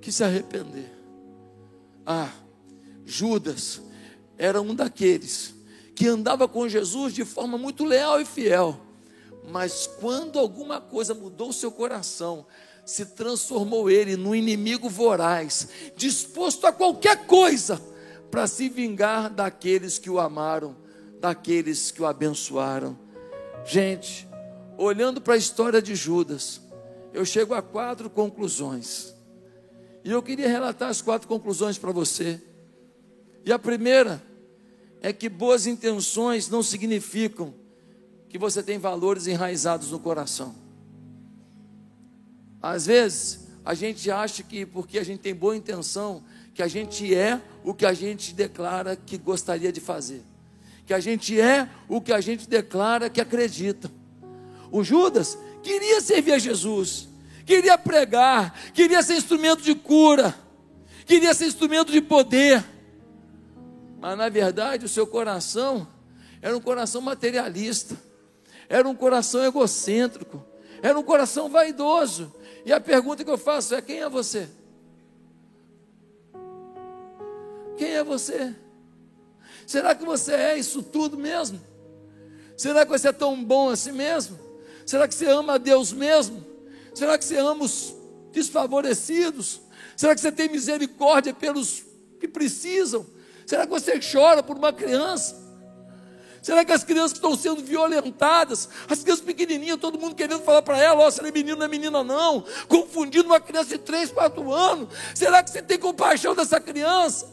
que 0.00 0.12
se 0.12 0.22
arrepender. 0.22 0.90
Ah, 2.06 2.30
Judas 3.04 3.80
era 4.36 4.60
um 4.60 4.74
daqueles 4.74 5.54
que 5.94 6.06
andava 6.06 6.48
com 6.48 6.68
Jesus 6.68 7.14
de 7.14 7.24
forma 7.24 7.56
muito 7.56 7.84
leal 7.84 8.20
e 8.20 8.24
fiel, 8.24 8.80
mas 9.48 9.86
quando 10.00 10.38
alguma 10.38 10.80
coisa 10.80 11.14
mudou 11.14 11.52
seu 11.52 11.70
coração, 11.70 12.46
se 12.84 13.06
transformou 13.06 13.88
ele 13.88 14.16
num 14.16 14.34
inimigo 14.34 14.88
voraz, 14.88 15.68
disposto 15.96 16.66
a 16.66 16.72
qualquer 16.72 17.26
coisa 17.26 17.80
para 18.30 18.46
se 18.46 18.68
vingar 18.68 19.30
daqueles 19.30 19.98
que 19.98 20.10
o 20.10 20.18
amaram 20.18 20.83
daqueles 21.24 21.90
que 21.90 22.02
o 22.02 22.06
abençoaram. 22.06 22.98
Gente, 23.64 24.28
olhando 24.76 25.22
para 25.22 25.32
a 25.32 25.38
história 25.38 25.80
de 25.80 25.94
Judas, 25.94 26.60
eu 27.14 27.24
chego 27.24 27.54
a 27.54 27.62
quatro 27.62 28.10
conclusões. 28.10 29.14
E 30.04 30.10
eu 30.10 30.22
queria 30.22 30.48
relatar 30.48 30.90
as 30.90 31.00
quatro 31.00 31.26
conclusões 31.26 31.78
para 31.78 31.92
você. 31.92 32.42
E 33.42 33.50
a 33.50 33.58
primeira 33.58 34.22
é 35.00 35.14
que 35.14 35.30
boas 35.30 35.66
intenções 35.66 36.50
não 36.50 36.62
significam 36.62 37.54
que 38.28 38.36
você 38.36 38.62
tem 38.62 38.76
valores 38.76 39.26
enraizados 39.26 39.92
no 39.92 40.00
coração. 40.00 40.54
Às 42.60 42.84
vezes, 42.84 43.46
a 43.64 43.72
gente 43.72 44.10
acha 44.10 44.42
que 44.42 44.66
porque 44.66 44.98
a 44.98 45.04
gente 45.04 45.20
tem 45.20 45.34
boa 45.34 45.56
intenção, 45.56 46.22
que 46.52 46.62
a 46.62 46.68
gente 46.68 47.14
é 47.14 47.40
o 47.64 47.72
que 47.72 47.86
a 47.86 47.94
gente 47.94 48.34
declara 48.34 48.94
que 48.94 49.16
gostaria 49.16 49.72
de 49.72 49.80
fazer 49.80 50.22
que 50.86 50.92
a 50.92 51.00
gente 51.00 51.40
é 51.40 51.68
o 51.88 52.00
que 52.00 52.12
a 52.12 52.20
gente 52.20 52.48
declara 52.48 53.08
que 53.08 53.20
acredita. 53.20 53.90
O 54.70 54.82
Judas 54.82 55.38
queria 55.62 56.00
servir 56.00 56.32
a 56.32 56.38
Jesus, 56.38 57.08
queria 57.46 57.78
pregar, 57.78 58.72
queria 58.72 59.02
ser 59.02 59.16
instrumento 59.16 59.62
de 59.62 59.74
cura, 59.74 60.34
queria 61.06 61.32
ser 61.32 61.46
instrumento 61.46 61.90
de 61.90 62.00
poder, 62.00 62.64
mas 64.00 64.18
na 64.18 64.28
verdade 64.28 64.84
o 64.84 64.88
seu 64.88 65.06
coração 65.06 65.88
era 66.42 66.56
um 66.56 66.60
coração 66.60 67.00
materialista, 67.00 67.96
era 68.68 68.86
um 68.86 68.94
coração 68.94 69.42
egocêntrico, 69.44 70.44
era 70.82 70.98
um 70.98 71.02
coração 71.02 71.48
vaidoso. 71.48 72.34
E 72.66 72.72
a 72.72 72.80
pergunta 72.80 73.24
que 73.24 73.30
eu 73.30 73.38
faço 73.38 73.74
é: 73.74 73.80
quem 73.80 74.00
é 74.00 74.08
você? 74.08 74.48
Quem 77.78 77.92
é 77.92 78.04
você? 78.04 78.54
Será 79.66 79.94
que 79.94 80.04
você 80.04 80.32
é 80.32 80.58
isso 80.58 80.82
tudo 80.82 81.16
mesmo? 81.16 81.60
Será 82.56 82.84
que 82.84 82.90
você 82.90 83.08
é 83.08 83.12
tão 83.12 83.42
bom 83.42 83.70
assim 83.70 83.92
mesmo? 83.92 84.38
Será 84.86 85.08
que 85.08 85.14
você 85.14 85.26
ama 85.26 85.54
a 85.54 85.58
Deus 85.58 85.92
mesmo? 85.92 86.44
Será 86.94 87.18
que 87.18 87.24
você 87.24 87.36
ama 87.38 87.64
os 87.64 87.94
desfavorecidos? 88.32 89.60
Será 89.96 90.14
que 90.14 90.20
você 90.20 90.30
tem 90.30 90.48
misericórdia 90.48 91.32
pelos 91.32 91.84
que 92.20 92.28
precisam? 92.28 93.06
Será 93.46 93.66
que 93.66 93.70
você 93.70 93.98
chora 94.00 94.42
por 94.42 94.56
uma 94.56 94.72
criança? 94.72 95.42
Será 96.42 96.62
que 96.62 96.72
as 96.72 96.84
crianças 96.84 97.12
estão 97.12 97.34
sendo 97.34 97.62
violentadas? 97.62 98.68
As 98.88 99.02
crianças 99.02 99.24
pequenininhas, 99.24 99.78
todo 99.78 99.98
mundo 99.98 100.14
querendo 100.14 100.42
falar 100.42 100.60
para 100.60 100.76
ela: 100.78 101.04
ó, 101.04 101.08
oh, 101.08 101.10
se 101.10 101.20
é 101.20 101.30
menino, 101.32 101.56
não 101.56 101.64
é 101.64 101.68
menina, 101.68 102.04
não. 102.04 102.44
Confundindo 102.68 103.24
uma 103.30 103.40
criança 103.40 103.70
de 103.70 103.78
3, 103.78 104.12
4 104.12 104.52
anos. 104.52 104.88
Será 105.14 105.42
que 105.42 105.50
você 105.50 105.62
tem 105.62 105.78
compaixão 105.78 106.34
dessa 106.34 106.60
criança? 106.60 107.32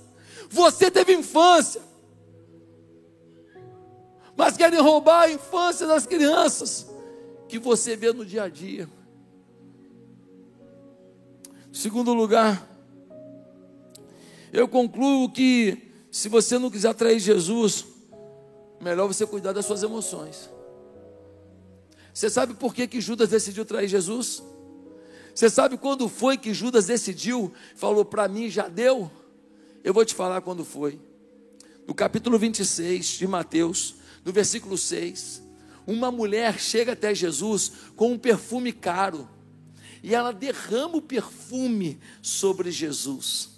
Você 0.49 0.89
teve 0.89 1.13
infância, 1.13 1.81
mas 4.41 4.57
querem 4.57 4.81
roubar 4.81 5.25
a 5.25 5.31
infância 5.31 5.85
das 5.85 6.07
crianças 6.07 6.87
que 7.47 7.59
você 7.59 7.95
vê 7.95 8.11
no 8.11 8.25
dia 8.25 8.41
a 8.41 8.49
dia. 8.49 8.89
Segundo 11.71 12.11
lugar, 12.11 12.67
eu 14.51 14.67
concluo 14.67 15.31
que 15.31 15.93
se 16.09 16.27
você 16.27 16.57
não 16.57 16.71
quiser 16.71 16.89
atrair 16.89 17.19
Jesus, 17.19 17.85
melhor 18.81 19.05
você 19.05 19.27
cuidar 19.27 19.53
das 19.53 19.63
suas 19.63 19.83
emoções. 19.83 20.49
Você 22.11 22.27
sabe 22.27 22.55
por 22.55 22.73
que, 22.73 22.87
que 22.87 22.99
Judas 22.99 23.29
decidiu 23.29 23.63
trair 23.63 23.87
Jesus? 23.87 24.41
Você 25.35 25.51
sabe 25.51 25.77
quando 25.77 26.09
foi 26.09 26.35
que 26.35 26.51
Judas 26.51 26.87
decidiu, 26.87 27.53
falou 27.75 28.03
para 28.03 28.27
mim, 28.27 28.49
já 28.49 28.67
deu? 28.67 29.11
Eu 29.83 29.93
vou 29.93 30.03
te 30.03 30.15
falar 30.15 30.41
quando 30.41 30.65
foi. 30.65 30.99
No 31.85 31.93
capítulo 31.93 32.39
26 32.39 33.05
de 33.05 33.27
Mateus, 33.27 34.00
no 34.23 34.31
versículo 34.31 34.77
6, 34.77 35.41
uma 35.85 36.11
mulher 36.11 36.59
chega 36.59 36.93
até 36.93 37.13
Jesus 37.13 37.71
com 37.95 38.11
um 38.11 38.17
perfume 38.17 38.71
caro 38.71 39.27
e 40.03 40.15
ela 40.15 40.31
derrama 40.31 40.97
o 40.97 41.01
perfume 41.01 41.99
sobre 42.21 42.71
Jesus. 42.71 43.49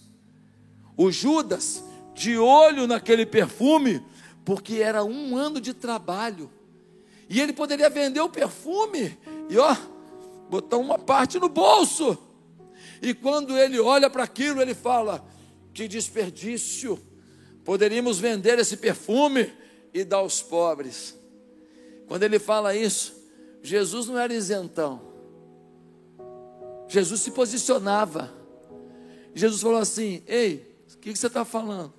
O 0.98 1.12
Judas, 1.12 1.84
de 2.13 2.38
olho 2.38 2.86
naquele 2.86 3.25
perfume, 3.25 4.03
porque 4.43 4.75
era 4.75 5.03
um 5.03 5.38
ano 5.38 5.62
de 5.62 5.74
trabalho. 5.74 6.51
E 7.29 7.39
ele 7.39 7.53
poderia 7.53 7.89
vender 7.89 8.20
o 8.20 8.29
perfume 8.29 9.17
e 9.50 9.58
ó, 9.58 9.75
botar 10.50 10.77
uma 10.77 11.00
parte 11.00 11.39
no 11.39 11.48
bolso. 11.48 12.17
E 13.01 13.13
quando 13.13 13.58
ele 13.58 13.79
olha 13.79 14.10
para 14.10 14.24
aquilo, 14.24 14.62
ele 14.62 14.75
fala: 14.75 15.25
Que 15.74 15.88
desperdício! 15.88 17.00
Poderíamos 17.63 18.20
vender 18.20 18.60
esse 18.60 18.75
perfume 18.75 19.50
e 19.93 20.03
dar 20.03 20.17
aos 20.17 20.41
pobres. 20.41 21.15
Quando 22.07 22.23
ele 22.23 22.39
fala 22.39 22.75
isso, 22.75 23.13
Jesus 23.62 24.07
não 24.07 24.17
era 24.17 24.33
isentão. 24.33 25.01
Jesus 26.88 27.21
se 27.21 27.31
posicionava. 27.31 28.31
Jesus 29.33 29.62
falou 29.62 29.79
assim: 29.79 30.23
Ei, 30.27 30.77
o 30.93 30.97
que, 30.97 31.13
que 31.13 31.19
você 31.19 31.27
está 31.27 31.45
falando? 31.45 31.93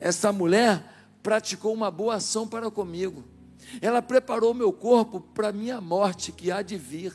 Essa 0.00 0.32
mulher 0.32 0.82
praticou 1.22 1.72
uma 1.72 1.90
boa 1.90 2.16
ação 2.16 2.46
para 2.46 2.70
comigo. 2.70 3.24
Ela 3.80 4.00
preparou 4.00 4.54
meu 4.54 4.72
corpo 4.72 5.20
para 5.20 5.48
a 5.48 5.52
minha 5.52 5.80
morte 5.80 6.32
que 6.32 6.50
há 6.50 6.62
de 6.62 6.76
vir. 6.76 7.12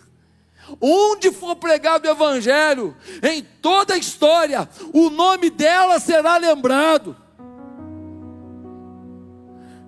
Onde 0.80 1.32
for 1.32 1.56
pregado 1.56 2.08
o 2.08 2.12
Evangelho, 2.12 2.96
em 3.24 3.42
toda 3.62 3.96
a 3.96 3.98
história, 3.98 4.70
o 4.94 5.10
nome 5.10 5.50
dela 5.50 6.00
será 6.00 6.38
lembrado. 6.38 7.16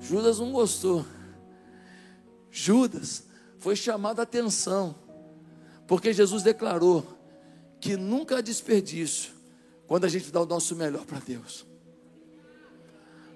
Judas 0.04 0.40
não 0.40 0.52
gostou. 0.52 1.06
Judas 2.52 3.24
foi 3.58 3.76
chamado 3.76 4.20
a 4.20 4.24
atenção, 4.24 4.94
porque 5.88 6.12
Jesus 6.12 6.44
declarou 6.44 7.06
que 7.80 7.96
nunca 7.96 8.38
há 8.38 8.42
desperdício 8.42 9.32
quando 9.88 10.06
a 10.06 10.10
gente 10.10 10.30
dá 10.32 10.42
o 10.42 10.46
nosso 10.46 10.76
melhor 10.76 11.06
para 11.06 11.20
Deus. 11.20 11.66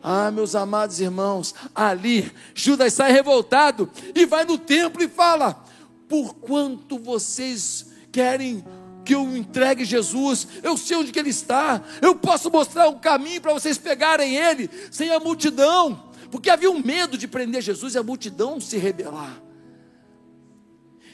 Ah, 0.04 0.30
meus 0.30 0.56
amados 0.56 1.00
irmãos, 1.00 1.56
ali 1.74 2.32
Judas 2.54 2.94
sai 2.94 3.12
revoltado 3.12 3.90
e 4.14 4.26
vai 4.26 4.46
no 4.46 4.58
templo 4.58 5.02
e 5.02 5.08
fala: 5.08 5.66
Por 6.08 6.36
quanto 6.36 7.00
vocês 7.00 7.88
querem 8.12 8.64
que 9.04 9.16
eu 9.16 9.38
entregue 9.38 9.86
Jesus, 9.86 10.48
eu 10.62 10.76
sei 10.78 10.98
onde 10.98 11.14
que 11.14 11.20
ele 11.20 11.30
está, 11.30 11.82
eu 12.02 12.14
posso 12.14 12.52
mostrar 12.52 12.90
um 12.90 13.00
caminho 13.00 13.42
para 13.42 13.54
vocês 13.54 13.78
pegarem 13.78 14.36
ele, 14.36 14.70
sem 14.92 15.10
a 15.12 15.20
multidão, 15.20 16.07
porque 16.32 16.50
havia 16.50 16.70
um 16.70 16.84
medo 16.84 17.18
de 17.18 17.28
prender 17.28 17.62
Jesus 17.62 17.96
e 17.96 17.98
a 17.98 18.04
multidão 18.04 18.60
se 18.60 18.78
rebelar. 18.78 19.42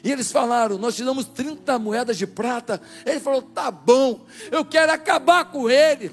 E 0.04 0.12
eles 0.12 0.32
falaram: 0.32 0.78
Nós 0.78 0.95
te 0.95 1.04
damos 1.04 1.26
30 1.26 1.80
moedas 1.80 2.17
de 2.17 2.28
prata. 2.28 2.82
Ele 3.06 3.19
falou: 3.19 3.41
Tá 3.41 3.71
bom, 3.71 4.26
eu 4.52 4.65
quero 4.65 4.91
acabar 4.91 5.45
com 5.45 5.69
ele. 5.69 6.12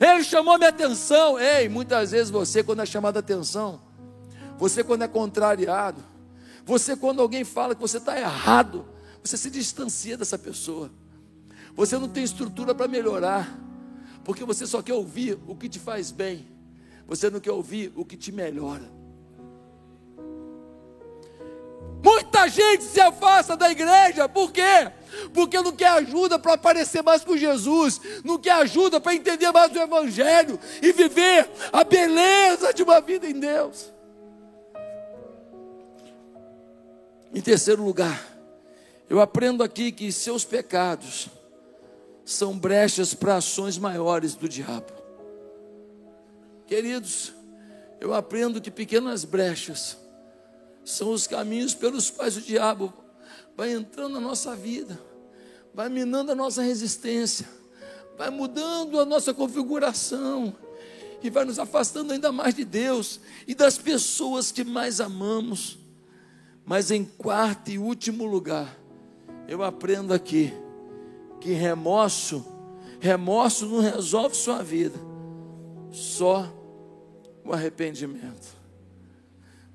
Ele 0.00 0.24
chamou 0.24 0.58
minha 0.58 0.70
atenção. 0.70 1.38
Ei, 1.38 1.68
muitas 1.68 2.10
vezes 2.10 2.30
você, 2.30 2.62
quando 2.62 2.82
é 2.82 2.86
chamado 2.86 3.16
a 3.16 3.20
atenção, 3.20 3.80
você, 4.58 4.82
quando 4.82 5.02
é 5.02 5.08
contrariado, 5.08 6.02
você, 6.64 6.96
quando 6.96 7.22
alguém 7.22 7.44
fala 7.44 7.74
que 7.74 7.80
você 7.80 7.96
está 7.96 8.18
errado, 8.18 8.84
você 9.22 9.36
se 9.36 9.50
distancia 9.50 10.16
dessa 10.16 10.36
pessoa. 10.36 10.90
Você 11.74 11.96
não 11.98 12.08
tem 12.08 12.24
estrutura 12.24 12.74
para 12.74 12.88
melhorar, 12.88 13.58
porque 14.24 14.44
você 14.44 14.66
só 14.66 14.82
quer 14.82 14.94
ouvir 14.94 15.38
o 15.46 15.54
que 15.54 15.68
te 15.68 15.78
faz 15.78 16.10
bem, 16.10 16.46
você 17.10 17.28
não 17.28 17.40
quer 17.40 17.50
ouvir 17.50 17.92
o 17.96 18.04
que 18.04 18.16
te 18.16 18.30
melhora. 18.30 18.88
Muita 22.00 22.46
gente 22.46 22.84
se 22.84 23.00
afasta 23.00 23.56
da 23.56 23.68
igreja, 23.68 24.28
por 24.28 24.52
quê? 24.52 24.92
Porque 25.34 25.60
não 25.60 25.72
quer 25.72 25.88
ajuda 25.88 26.38
para 26.38 26.52
aparecer 26.52 27.02
mais 27.02 27.24
com 27.24 27.36
Jesus, 27.36 28.00
não 28.22 28.38
quer 28.38 28.52
ajuda 28.52 29.00
para 29.00 29.12
entender 29.12 29.50
mais 29.50 29.72
o 29.72 29.78
Evangelho 29.80 30.56
e 30.80 30.92
viver 30.92 31.50
a 31.72 31.82
beleza 31.82 32.72
de 32.72 32.84
uma 32.84 33.00
vida 33.00 33.26
em 33.26 33.40
Deus. 33.40 33.92
Em 37.34 37.40
terceiro 37.40 37.84
lugar, 37.84 38.24
eu 39.08 39.20
aprendo 39.20 39.64
aqui 39.64 39.90
que 39.90 40.12
seus 40.12 40.44
pecados 40.44 41.28
são 42.24 42.56
brechas 42.56 43.14
para 43.14 43.34
ações 43.34 43.76
maiores 43.76 44.36
do 44.36 44.48
diabo. 44.48 44.99
Queridos, 46.70 47.32
eu 48.00 48.14
aprendo 48.14 48.60
que 48.60 48.70
pequenas 48.70 49.24
brechas 49.24 49.98
são 50.84 51.10
os 51.10 51.26
caminhos 51.26 51.74
pelos 51.74 52.10
quais 52.10 52.36
o 52.36 52.40
diabo 52.40 52.94
vai 53.56 53.72
entrando 53.72 54.12
na 54.12 54.20
nossa 54.20 54.54
vida, 54.54 54.96
vai 55.74 55.88
minando 55.88 56.30
a 56.30 56.34
nossa 56.36 56.62
resistência, 56.62 57.44
vai 58.16 58.30
mudando 58.30 59.00
a 59.00 59.04
nossa 59.04 59.34
configuração 59.34 60.54
e 61.20 61.28
vai 61.28 61.44
nos 61.44 61.58
afastando 61.58 62.12
ainda 62.12 62.30
mais 62.30 62.54
de 62.54 62.64
Deus 62.64 63.18
e 63.48 63.54
das 63.54 63.76
pessoas 63.76 64.52
que 64.52 64.62
mais 64.62 65.00
amamos. 65.00 65.76
Mas 66.64 66.92
em 66.92 67.04
quarto 67.04 67.72
e 67.72 67.78
último 67.78 68.24
lugar, 68.24 68.78
eu 69.48 69.64
aprendo 69.64 70.14
aqui 70.14 70.52
que 71.40 71.50
remorso, 71.50 72.46
remorso 73.00 73.66
não 73.66 73.80
resolve 73.80 74.36
sua 74.36 74.62
vida, 74.62 74.96
só 75.90 76.59
o 77.50 77.52
arrependimento. 77.52 78.56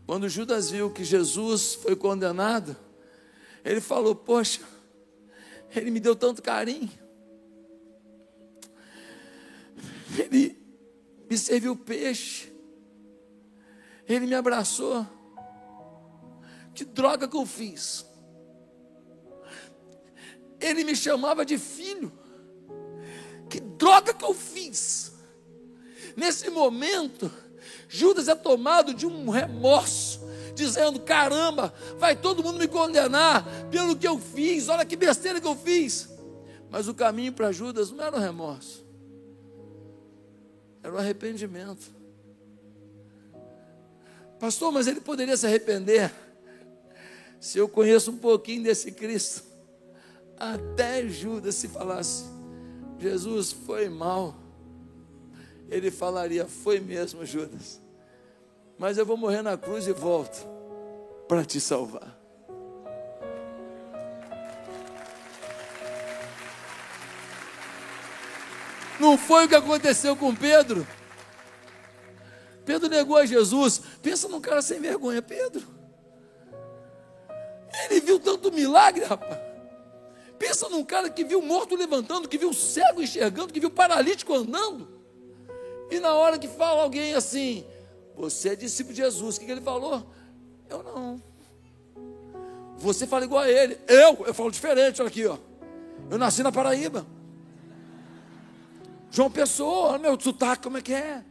Quando 0.07 0.29
Judas 0.29 0.71
viu 0.71 0.89
que 0.89 1.03
Jesus 1.03 1.75
foi 1.75 1.93
condenado, 1.93 2.75
ele 3.65 3.81
falou: 3.81 4.15
Poxa, 4.15 4.61
ele 5.75 5.91
me 5.91 5.99
deu 5.99 6.15
tanto 6.15 6.41
carinho, 6.41 6.89
ele 10.17 10.57
me 11.29 11.37
serviu 11.37 11.75
peixe, 11.75 12.49
ele 14.07 14.25
me 14.25 14.35
abraçou. 14.35 15.05
Que 16.73 16.85
droga 16.85 17.27
que 17.27 17.35
eu 17.35 17.45
fiz? 17.45 18.05
Ele 20.61 20.85
me 20.85 20.95
chamava 20.95 21.45
de 21.45 21.57
filho. 21.57 22.11
Que 23.49 23.59
droga 23.59 24.13
que 24.13 24.23
eu 24.23 24.33
fiz? 24.33 25.13
Nesse 26.17 26.49
momento, 26.49 27.31
Judas 27.95 28.27
é 28.27 28.35
tomado 28.35 28.93
de 28.93 29.07
um 29.07 29.29
remorso, 29.29 30.19
dizendo: 30.53 30.99
caramba, 30.99 31.73
vai 31.97 32.13
todo 32.13 32.43
mundo 32.43 32.59
me 32.59 32.67
condenar 32.67 33.45
pelo 33.71 33.95
que 33.95 34.05
eu 34.05 34.19
fiz, 34.19 34.67
olha 34.67 34.85
que 34.85 34.97
besteira 34.97 35.39
que 35.39 35.47
eu 35.47 35.55
fiz. 35.55 36.09
Mas 36.69 36.89
o 36.89 36.93
caminho 36.93 37.31
para 37.31 37.53
Judas 37.53 37.91
não 37.91 38.03
era 38.03 38.17
o 38.17 38.19
remorso, 38.19 38.85
era 40.83 40.93
o 40.93 40.97
arrependimento. 40.97 41.95
Pastor, 44.37 44.73
mas 44.73 44.87
ele 44.87 44.99
poderia 44.99 45.37
se 45.37 45.45
arrepender. 45.45 46.13
Se 47.39 47.57
eu 47.57 47.69
conheço 47.69 48.11
um 48.11 48.17
pouquinho 48.17 48.63
desse 48.63 48.91
Cristo, 48.91 49.41
até 50.37 51.07
Judas 51.07 51.55
se 51.55 51.69
falasse, 51.69 52.25
Jesus 52.99 53.53
foi 53.53 53.87
mal, 53.87 54.35
ele 55.69 55.89
falaria, 55.89 56.45
foi 56.45 56.81
mesmo, 56.81 57.25
Judas. 57.25 57.84
Mas 58.77 58.97
eu 58.97 59.05
vou 59.05 59.17
morrer 59.17 59.41
na 59.41 59.57
cruz 59.57 59.87
e 59.87 59.93
volto 59.93 60.45
para 61.27 61.45
te 61.45 61.59
salvar. 61.59 62.15
Não 68.99 69.17
foi 69.17 69.45
o 69.45 69.49
que 69.49 69.55
aconteceu 69.55 70.15
com 70.15 70.35
Pedro. 70.35 70.87
Pedro 72.65 72.89
negou 72.89 73.17
a 73.17 73.25
Jesus. 73.25 73.81
Pensa 74.01 74.27
num 74.27 74.41
cara 74.41 74.61
sem 74.61 74.79
vergonha, 74.79 75.21
Pedro. 75.21 75.63
Ele 77.85 77.99
viu 77.99 78.19
tanto 78.19 78.51
milagre, 78.51 79.03
rapaz. 79.05 79.39
Pensa 80.39 80.67
num 80.69 80.83
cara 80.83 81.09
que 81.09 81.23
viu 81.23 81.41
morto 81.41 81.75
levantando, 81.75 82.27
que 82.27 82.37
viu 82.37 82.53
cego 82.53 83.01
enxergando, 83.01 83.53
que 83.53 83.59
viu 83.59 83.69
paralítico 83.69 84.33
andando. 84.33 84.87
E 85.91 85.99
na 85.99 86.13
hora 86.13 86.39
que 86.39 86.47
fala 86.47 86.81
alguém 86.81 87.13
assim, 87.13 87.65
você 88.17 88.49
é 88.49 88.55
discípulo 88.55 88.95
de 88.95 89.01
Jesus, 89.01 89.35
o 89.35 89.39
que, 89.39 89.51
ele 89.51 89.61
falou? 89.61 90.05
Eu 90.69 90.83
não. 90.83 91.21
Você 92.77 93.05
fala 93.05 93.25
igual 93.25 93.41
a 93.41 93.49
ele. 93.49 93.77
Eu, 93.87 94.25
eu 94.25 94.33
falo 94.33 94.51
diferente, 94.51 95.01
olha 95.01 95.09
aqui, 95.09 95.25
ó. 95.25 95.37
Eu 96.09 96.17
nasci 96.17 96.43
na 96.43 96.51
Paraíba. 96.51 97.05
João 99.11 99.29
Pessoa, 99.29 99.93
olha 99.93 99.99
meu 99.99 100.19
sotaque, 100.19 100.63
como 100.63 100.77
é 100.77 100.81
que 100.81 100.93
é? 100.93 101.23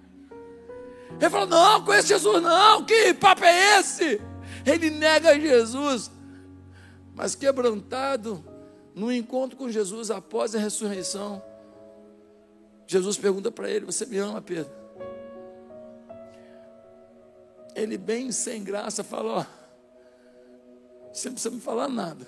Ele 1.20 1.30
fala: 1.30 1.46
Não, 1.46 1.84
conhece 1.84 2.08
Jesus, 2.08 2.42
não, 2.42 2.84
que 2.84 3.14
papo 3.14 3.44
é 3.44 3.78
esse? 3.78 4.20
Ele 4.64 4.90
nega 4.90 5.38
Jesus, 5.38 6.10
mas 7.14 7.34
quebrantado, 7.34 8.44
no 8.94 9.12
encontro 9.12 9.56
com 9.56 9.68
Jesus 9.68 10.10
após 10.10 10.54
a 10.54 10.58
ressurreição, 10.58 11.42
Jesus 12.86 13.16
pergunta 13.16 13.50
para 13.50 13.70
ele: 13.70 13.84
Você 13.84 14.06
me 14.06 14.18
ama, 14.18 14.40
Pedro? 14.40 14.83
Ele, 17.74 17.98
bem 17.98 18.30
sem 18.30 18.62
graça, 18.62 19.02
fala: 19.02 19.40
Ó, 19.40 19.46
você 21.12 21.28
não 21.28 21.34
precisa 21.34 21.54
me 21.54 21.60
falar 21.60 21.88
nada. 21.88 22.26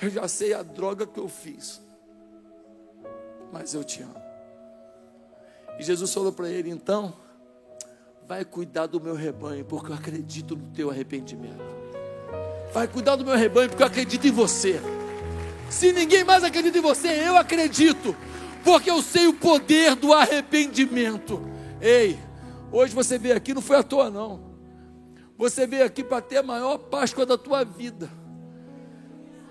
Eu 0.00 0.10
já 0.10 0.28
sei 0.28 0.54
a 0.54 0.62
droga 0.62 1.06
que 1.06 1.18
eu 1.18 1.28
fiz, 1.28 1.80
mas 3.52 3.74
eu 3.74 3.82
te 3.82 4.02
amo. 4.02 4.22
E 5.78 5.82
Jesus 5.82 6.12
falou 6.12 6.32
para 6.32 6.48
ele: 6.48 6.70
Então, 6.70 7.14
vai 8.26 8.44
cuidar 8.44 8.86
do 8.86 9.00
meu 9.00 9.14
rebanho, 9.14 9.64
porque 9.64 9.90
eu 9.90 9.96
acredito 9.96 10.54
no 10.56 10.70
teu 10.70 10.90
arrependimento. 10.90 11.78
Vai 12.72 12.86
cuidar 12.86 13.16
do 13.16 13.24
meu 13.24 13.34
rebanho, 13.34 13.70
porque 13.70 13.82
eu 13.82 13.86
acredito 13.86 14.26
em 14.26 14.30
você. 14.30 14.80
Se 15.70 15.92
ninguém 15.92 16.24
mais 16.24 16.44
acredita 16.44 16.78
em 16.78 16.82
você, 16.82 17.08
eu 17.08 17.36
acredito, 17.36 18.14
porque 18.62 18.90
eu 18.90 19.02
sei 19.02 19.26
o 19.26 19.34
poder 19.34 19.94
do 19.94 20.12
arrependimento. 20.12 21.42
Ei, 21.80 22.18
hoje 22.72 22.94
você 22.94 23.18
veio 23.18 23.36
aqui, 23.36 23.54
não 23.54 23.62
foi 23.62 23.76
à 23.76 23.82
toa, 23.82 24.10
não. 24.10 24.48
Você 25.36 25.66
veio 25.66 25.84
aqui 25.84 26.02
para 26.02 26.20
ter 26.20 26.38
a 26.38 26.42
maior 26.42 26.78
Páscoa 26.78 27.24
da 27.24 27.38
tua 27.38 27.64
vida. 27.64 28.10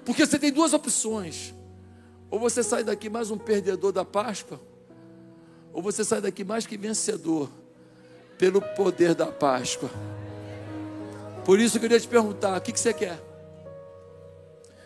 Porque 0.06 0.26
você 0.26 0.38
tem 0.38 0.52
duas 0.52 0.74
opções: 0.74 1.54
ou 2.30 2.40
você 2.40 2.62
sai 2.62 2.84
daqui 2.84 3.10
mais 3.10 3.32
um 3.32 3.38
perdedor 3.38 3.92
da 3.92 4.04
Páscoa, 4.04 4.60
ou 5.74 5.82
você 5.82 6.04
sai 6.04 6.22
daqui 6.22 6.44
mais 6.44 6.66
que 6.66 6.78
vencedor, 6.78 7.50
pelo 8.38 8.62
poder 8.62 9.16
da 9.16 9.28
Páscoa. 9.28 9.90
Por 11.46 11.60
isso 11.60 11.78
eu 11.78 11.82
queria 11.82 12.00
te 12.00 12.08
perguntar: 12.08 12.58
o 12.58 12.62
que, 12.62 12.72
que 12.74 12.80
você 12.80 12.94
quer? 12.94 13.22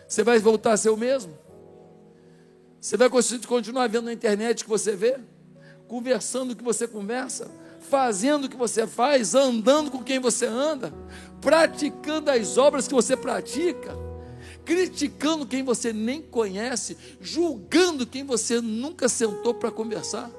Você 0.06 0.22
vai 0.22 0.38
voltar 0.38 0.72
a 0.72 0.76
ser 0.76 0.90
o 0.90 0.96
mesmo? 0.96 1.36
Você 2.80 2.96
vai 2.96 3.08
continuar 3.08 3.88
vendo 3.88 4.04
na 4.04 4.12
internet 4.12 4.60
o 4.60 4.64
que 4.64 4.70
você 4.70 4.94
vê? 4.94 5.18
Conversando 5.88 6.50
o 6.52 6.56
que 6.56 6.62
você 6.62 6.86
conversa? 6.86 7.48
Fazendo 7.88 8.44
o 8.44 8.48
que 8.48 8.56
você 8.56 8.86
faz? 8.86 9.34
Andando 9.34 9.90
com 9.90 10.02
quem 10.02 10.18
você 10.18 10.46
anda? 10.46 10.92
Praticando 11.40 12.30
as 12.30 12.56
obras 12.56 12.88
que 12.88 12.94
você 12.94 13.16
pratica? 13.16 13.96
Criticando 14.64 15.46
quem 15.46 15.62
você 15.62 15.92
nem 15.92 16.22
conhece? 16.22 16.96
Julgando 17.20 18.06
quem 18.06 18.24
você 18.24 18.60
nunca 18.60 19.08
sentou 19.08 19.54
para 19.54 19.70
conversar? 19.70 20.30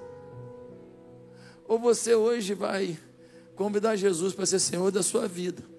Ou 1.67 1.77
você 1.77 2.15
hoje 2.15 2.53
vai 2.53 2.97
convidar 3.55 3.95
Jesus 3.95 4.33
para 4.33 4.45
ser 4.45 4.59
Senhor 4.59 4.91
da 4.91 5.03
sua 5.03 5.27
vida? 5.27 5.73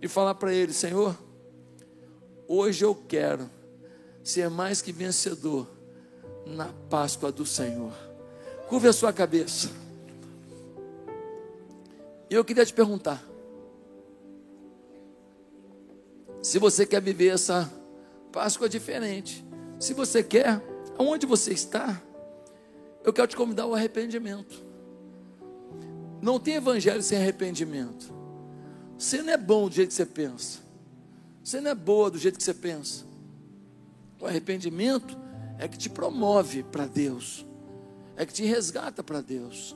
e 0.00 0.08
falar 0.08 0.34
para 0.34 0.52
ele: 0.52 0.72
Senhor, 0.72 1.16
hoje 2.48 2.84
eu 2.84 2.94
quero 2.94 3.50
ser 4.22 4.48
mais 4.48 4.80
que 4.80 4.92
vencedor 4.92 5.66
na 6.46 6.66
Páscoa 6.88 7.30
do 7.30 7.44
Senhor. 7.44 7.92
Curve 8.68 8.88
a 8.88 8.92
sua 8.92 9.12
cabeça. 9.12 9.68
E 12.30 12.34
eu 12.34 12.44
queria 12.44 12.64
te 12.64 12.72
perguntar: 12.72 13.22
se 16.40 16.58
você 16.58 16.86
quer 16.86 17.02
viver 17.02 17.34
essa 17.34 17.70
Páscoa 18.30 18.68
diferente, 18.68 19.44
se 19.80 19.92
você 19.92 20.22
quer, 20.22 20.62
aonde 20.96 21.26
você 21.26 21.52
está, 21.52 22.00
eu 23.02 23.12
quero 23.12 23.26
te 23.26 23.36
convidar 23.36 23.64
ao 23.64 23.74
arrependimento. 23.74 24.64
Não 26.22 26.38
tem 26.38 26.54
evangelho 26.54 27.02
sem 27.02 27.18
arrependimento. 27.18 28.14
Você 28.96 29.20
não 29.22 29.32
é 29.32 29.36
bom 29.36 29.68
do 29.68 29.74
jeito 29.74 29.88
que 29.88 29.94
você 29.94 30.06
pensa. 30.06 30.60
Você 31.42 31.60
não 31.60 31.70
é 31.70 31.74
boa 31.74 32.10
do 32.10 32.18
jeito 32.18 32.36
que 32.36 32.44
você 32.44 32.54
pensa. 32.54 33.04
O 34.20 34.26
arrependimento 34.26 35.18
é 35.58 35.66
que 35.66 35.78
te 35.78 35.88
promove 35.88 36.62
para 36.62 36.86
Deus, 36.86 37.46
é 38.16 38.24
que 38.26 38.32
te 38.32 38.44
resgata 38.44 39.02
para 39.02 39.20
Deus. 39.20 39.74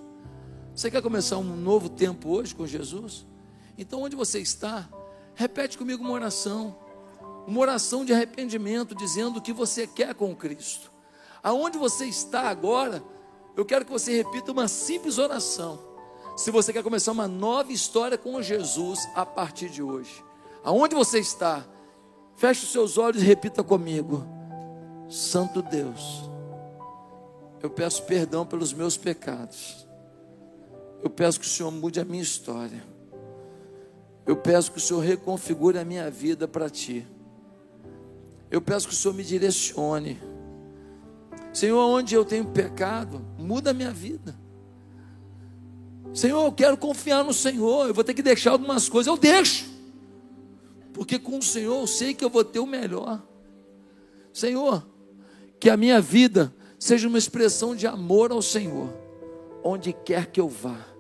Você 0.75 0.91
quer 0.91 1.01
começar 1.01 1.39
um 1.39 1.57
novo 1.57 1.89
tempo 1.89 2.31
hoje 2.31 2.53
com 2.53 2.67
Jesus? 2.67 3.25
Então, 3.79 4.03
onde 4.03 4.17
você 4.17 4.41
está, 4.41 4.89
repete 5.35 5.79
comigo 5.79 6.03
uma 6.03 6.13
oração, 6.13 6.77
uma 7.47 7.61
oração 7.61 8.05
de 8.05 8.13
arrependimento, 8.13 8.93
dizendo 8.93 9.39
o 9.39 9.41
que 9.41 9.53
você 9.53 9.87
quer 9.87 10.15
com 10.15 10.35
Cristo. 10.35 10.91
Aonde 11.45 11.79
você 11.79 12.07
está 12.07 12.49
agora, 12.49 13.05
eu 13.57 13.65
quero 13.65 13.85
que 13.85 13.93
você 13.93 14.17
repita 14.17 14.51
uma 14.51 14.67
simples 14.67 15.17
oração. 15.17 15.79
Se 16.37 16.51
você 16.51 16.73
quer 16.73 16.83
começar 16.83 17.13
uma 17.13 17.29
nova 17.29 17.73
história 17.73 18.19
com 18.19 18.43
Jesus 18.43 18.99
a 19.15 19.25
partir 19.25 19.69
de 19.69 19.81
hoje, 19.81 20.25
aonde 20.65 20.97
você 20.97 21.21
está, 21.21 21.65
feche 22.35 22.65
os 22.65 22.73
seus 22.73 22.99
olhos 22.99 23.23
e 23.23 23.27
repita 23.27 23.63
comigo: 23.63 24.27
Santo 25.09 25.63
Deus, 25.63 26.29
eu 27.63 27.71
peço 27.71 28.03
perdão 28.03 28.45
pelos 28.45 28.73
meus 28.73 28.97
pecados, 28.97 29.84
eu 31.05 31.11
peço 31.11 31.39
que 31.39 31.45
o 31.45 31.49
Senhor 31.49 31.71
mude 31.71 32.01
a 32.01 32.05
minha 32.05 32.23
história, 32.23 32.83
eu 34.27 34.35
peço 34.35 34.73
que 34.73 34.79
o 34.79 34.81
Senhor 34.81 35.01
reconfigure 35.01 35.77
a 35.77 35.85
minha 35.85 36.11
vida 36.11 36.49
para 36.49 36.71
Ti, 36.71 37.07
eu 38.51 38.63
peço 38.63 38.89
que 38.89 38.95
o 38.95 38.97
Senhor 38.97 39.13
me 39.13 39.23
direcione. 39.23 40.19
Senhor, 41.53 41.79
onde 41.79 42.15
eu 42.15 42.25
tenho 42.25 42.47
pecado, 42.47 43.21
muda 43.39 43.71
a 43.71 43.75
minha 43.75 43.91
vida. 43.91 44.35
Senhor, 46.15 46.43
eu 46.43 46.53
quero 46.53 46.77
confiar 46.77 47.23
no 47.23 47.35
Senhor, 47.35 47.87
eu 47.87 47.93
vou 47.93 48.03
ter 48.03 48.15
que 48.15 48.23
deixar 48.23 48.53
algumas 48.53 48.89
coisas, 48.89 49.09
eu 49.09 49.19
deixo, 49.19 49.67
porque 50.95 51.19
com 51.19 51.37
o 51.37 51.43
Senhor 51.43 51.81
eu 51.83 51.87
sei 51.87 52.15
que 52.15 52.25
eu 52.25 52.31
vou 52.31 52.45
ter 52.45 52.61
o 52.61 52.67
melhor. 52.67 53.23
Senhor, 54.33 54.87
que 55.61 55.69
a 55.69 55.77
minha 55.77 56.01
vida 56.01 56.55
seja 56.79 57.07
uma 57.09 57.19
expressão 57.19 57.77
de 57.77 57.87
amor 57.87 58.33
ao 58.33 58.41
Senhor, 58.41 58.89
onde 59.63 59.93
quer 59.93 60.29
que 60.31 60.41
eu 60.41 60.49
vá. 60.49 60.94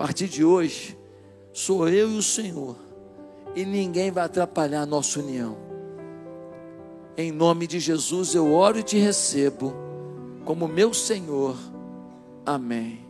Partir 0.00 0.28
de 0.28 0.42
hoje, 0.42 0.96
sou 1.52 1.86
eu 1.86 2.10
e 2.10 2.16
o 2.16 2.22
Senhor, 2.22 2.74
e 3.54 3.66
ninguém 3.66 4.10
vai 4.10 4.24
atrapalhar 4.24 4.80
a 4.80 4.86
nossa 4.86 5.20
união. 5.20 5.58
Em 7.18 7.30
nome 7.30 7.66
de 7.66 7.78
Jesus 7.78 8.34
eu 8.34 8.50
oro 8.54 8.78
e 8.78 8.82
te 8.82 8.96
recebo 8.96 9.74
como 10.46 10.66
meu 10.66 10.94
Senhor. 10.94 11.54
Amém. 12.46 13.09